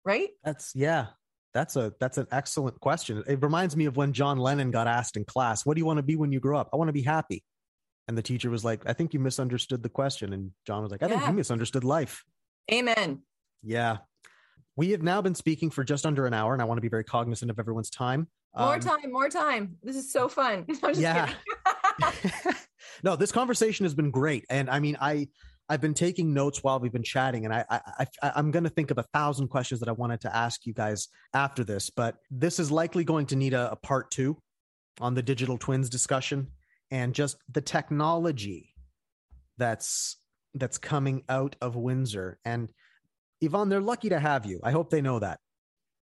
[0.08, 0.30] right?
[0.42, 1.06] That's yeah
[1.54, 3.22] that's a that's an excellent question.
[3.26, 5.98] It reminds me of when john lennon got asked in class what do you want
[5.98, 6.70] to be when you grow up?
[6.72, 7.44] I want to be happy.
[8.08, 10.32] And the teacher was like i think you misunderstood the question.
[10.32, 11.18] And john was like i yeah.
[11.18, 12.24] think you misunderstood life.
[12.72, 13.22] Amen.
[13.62, 13.98] Yeah.
[14.76, 16.88] We have now been speaking for just under an hour and i want to be
[16.88, 18.28] very cognizant of everyone's time.
[18.56, 19.76] More um, time more time.
[19.82, 20.66] This is so fun.
[20.94, 21.30] Yeah
[23.02, 25.28] no, this conversation has been great, and I mean, I
[25.68, 28.70] I've been taking notes while we've been chatting, and I, I, I am going to
[28.70, 32.16] think of a thousand questions that I wanted to ask you guys after this, but
[32.30, 34.38] this is likely going to need a, a part two
[35.00, 36.48] on the digital twins discussion
[36.90, 38.74] and just the technology
[39.58, 40.16] that's
[40.54, 42.38] that's coming out of Windsor.
[42.44, 42.70] And
[43.40, 44.60] Yvonne, they're lucky to have you.
[44.64, 45.38] I hope they know that.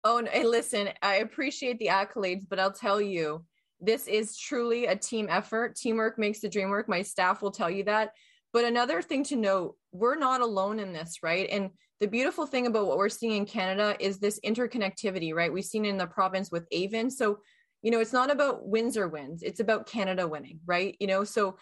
[0.06, 3.44] Oh, and listen, I appreciate the accolades, but I'll tell you,
[3.82, 5.76] this is truly a team effort.
[5.76, 6.90] Teamwork makes the dream work.
[6.90, 8.12] My staff will tell you that.
[8.52, 11.48] But another thing to note, we're not alone in this, right?
[11.50, 11.70] And
[12.00, 15.52] the beautiful thing about what we're seeing in Canada is this interconnectivity, right?
[15.52, 17.12] We've seen in the province with AVIN.
[17.12, 17.40] So,
[17.82, 20.96] you know, it's not about Windsor wins, it's about Canada winning, right?
[21.00, 21.58] You know, so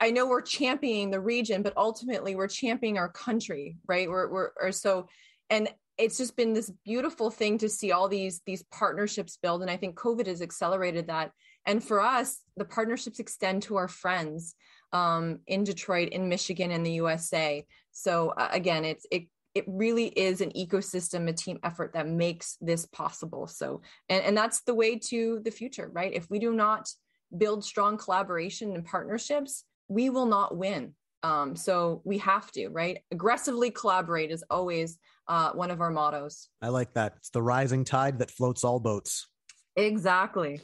[0.00, 4.08] I know we're championing the region, but ultimately we're championing our country, right?
[4.08, 5.08] We're, we're so,
[5.50, 5.68] and
[6.02, 9.76] it's just been this beautiful thing to see all these these partnerships build and i
[9.76, 11.32] think covid has accelerated that.
[11.64, 14.56] And for us the partnerships extend to our friends
[14.92, 19.24] um, in detroit in michigan in the usa so uh, again it's it
[19.54, 23.46] it really is an ecosystem a team effort that makes this possible.
[23.46, 26.12] So and, and that's the way to the future right?
[26.12, 26.88] If we do not
[27.36, 30.94] build strong collaboration and partnerships we will not win.
[31.22, 32.98] Um, so we have to, right?
[33.12, 34.98] Aggressively collaborate is always
[35.28, 36.48] uh, one of our mottos.
[36.60, 37.14] I like that.
[37.18, 39.28] It's the rising tide that floats all boats.
[39.76, 40.60] Exactly.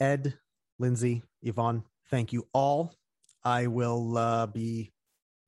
[0.00, 0.34] Ed,
[0.80, 2.94] Linsey, Yvonne, thank you all.
[3.44, 4.92] I will uh, be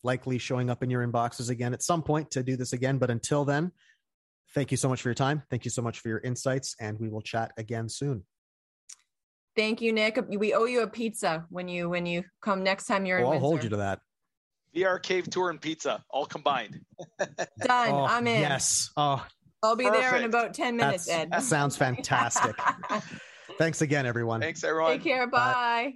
[0.02, 2.98] likely showing up in your inboxes again at some point to do this again.
[2.98, 3.70] But until then,
[4.54, 5.42] thank you so much for your time.
[5.50, 8.24] Thank you so much for your insights, and we will chat again soon.
[9.56, 10.18] Thank you, Nick.
[10.28, 13.26] We owe you a pizza when you when you come next time you're Oh, in
[13.26, 13.46] I'll Windsor.
[13.46, 14.00] hold you to that.
[14.74, 16.80] VR cave tour and pizza all combined.
[17.18, 17.90] Done.
[17.90, 18.40] Oh, I'm in.
[18.40, 18.90] Yes.
[18.96, 19.24] Oh,
[19.62, 21.30] I'll be there in about 10 minutes, that's- Ed.
[21.32, 22.56] that sounds fantastic.
[23.58, 24.40] Thanks again, everyone.
[24.40, 24.92] Thanks, everyone.
[24.92, 25.26] Take care.
[25.26, 25.52] Bye.
[25.52, 25.94] Bye.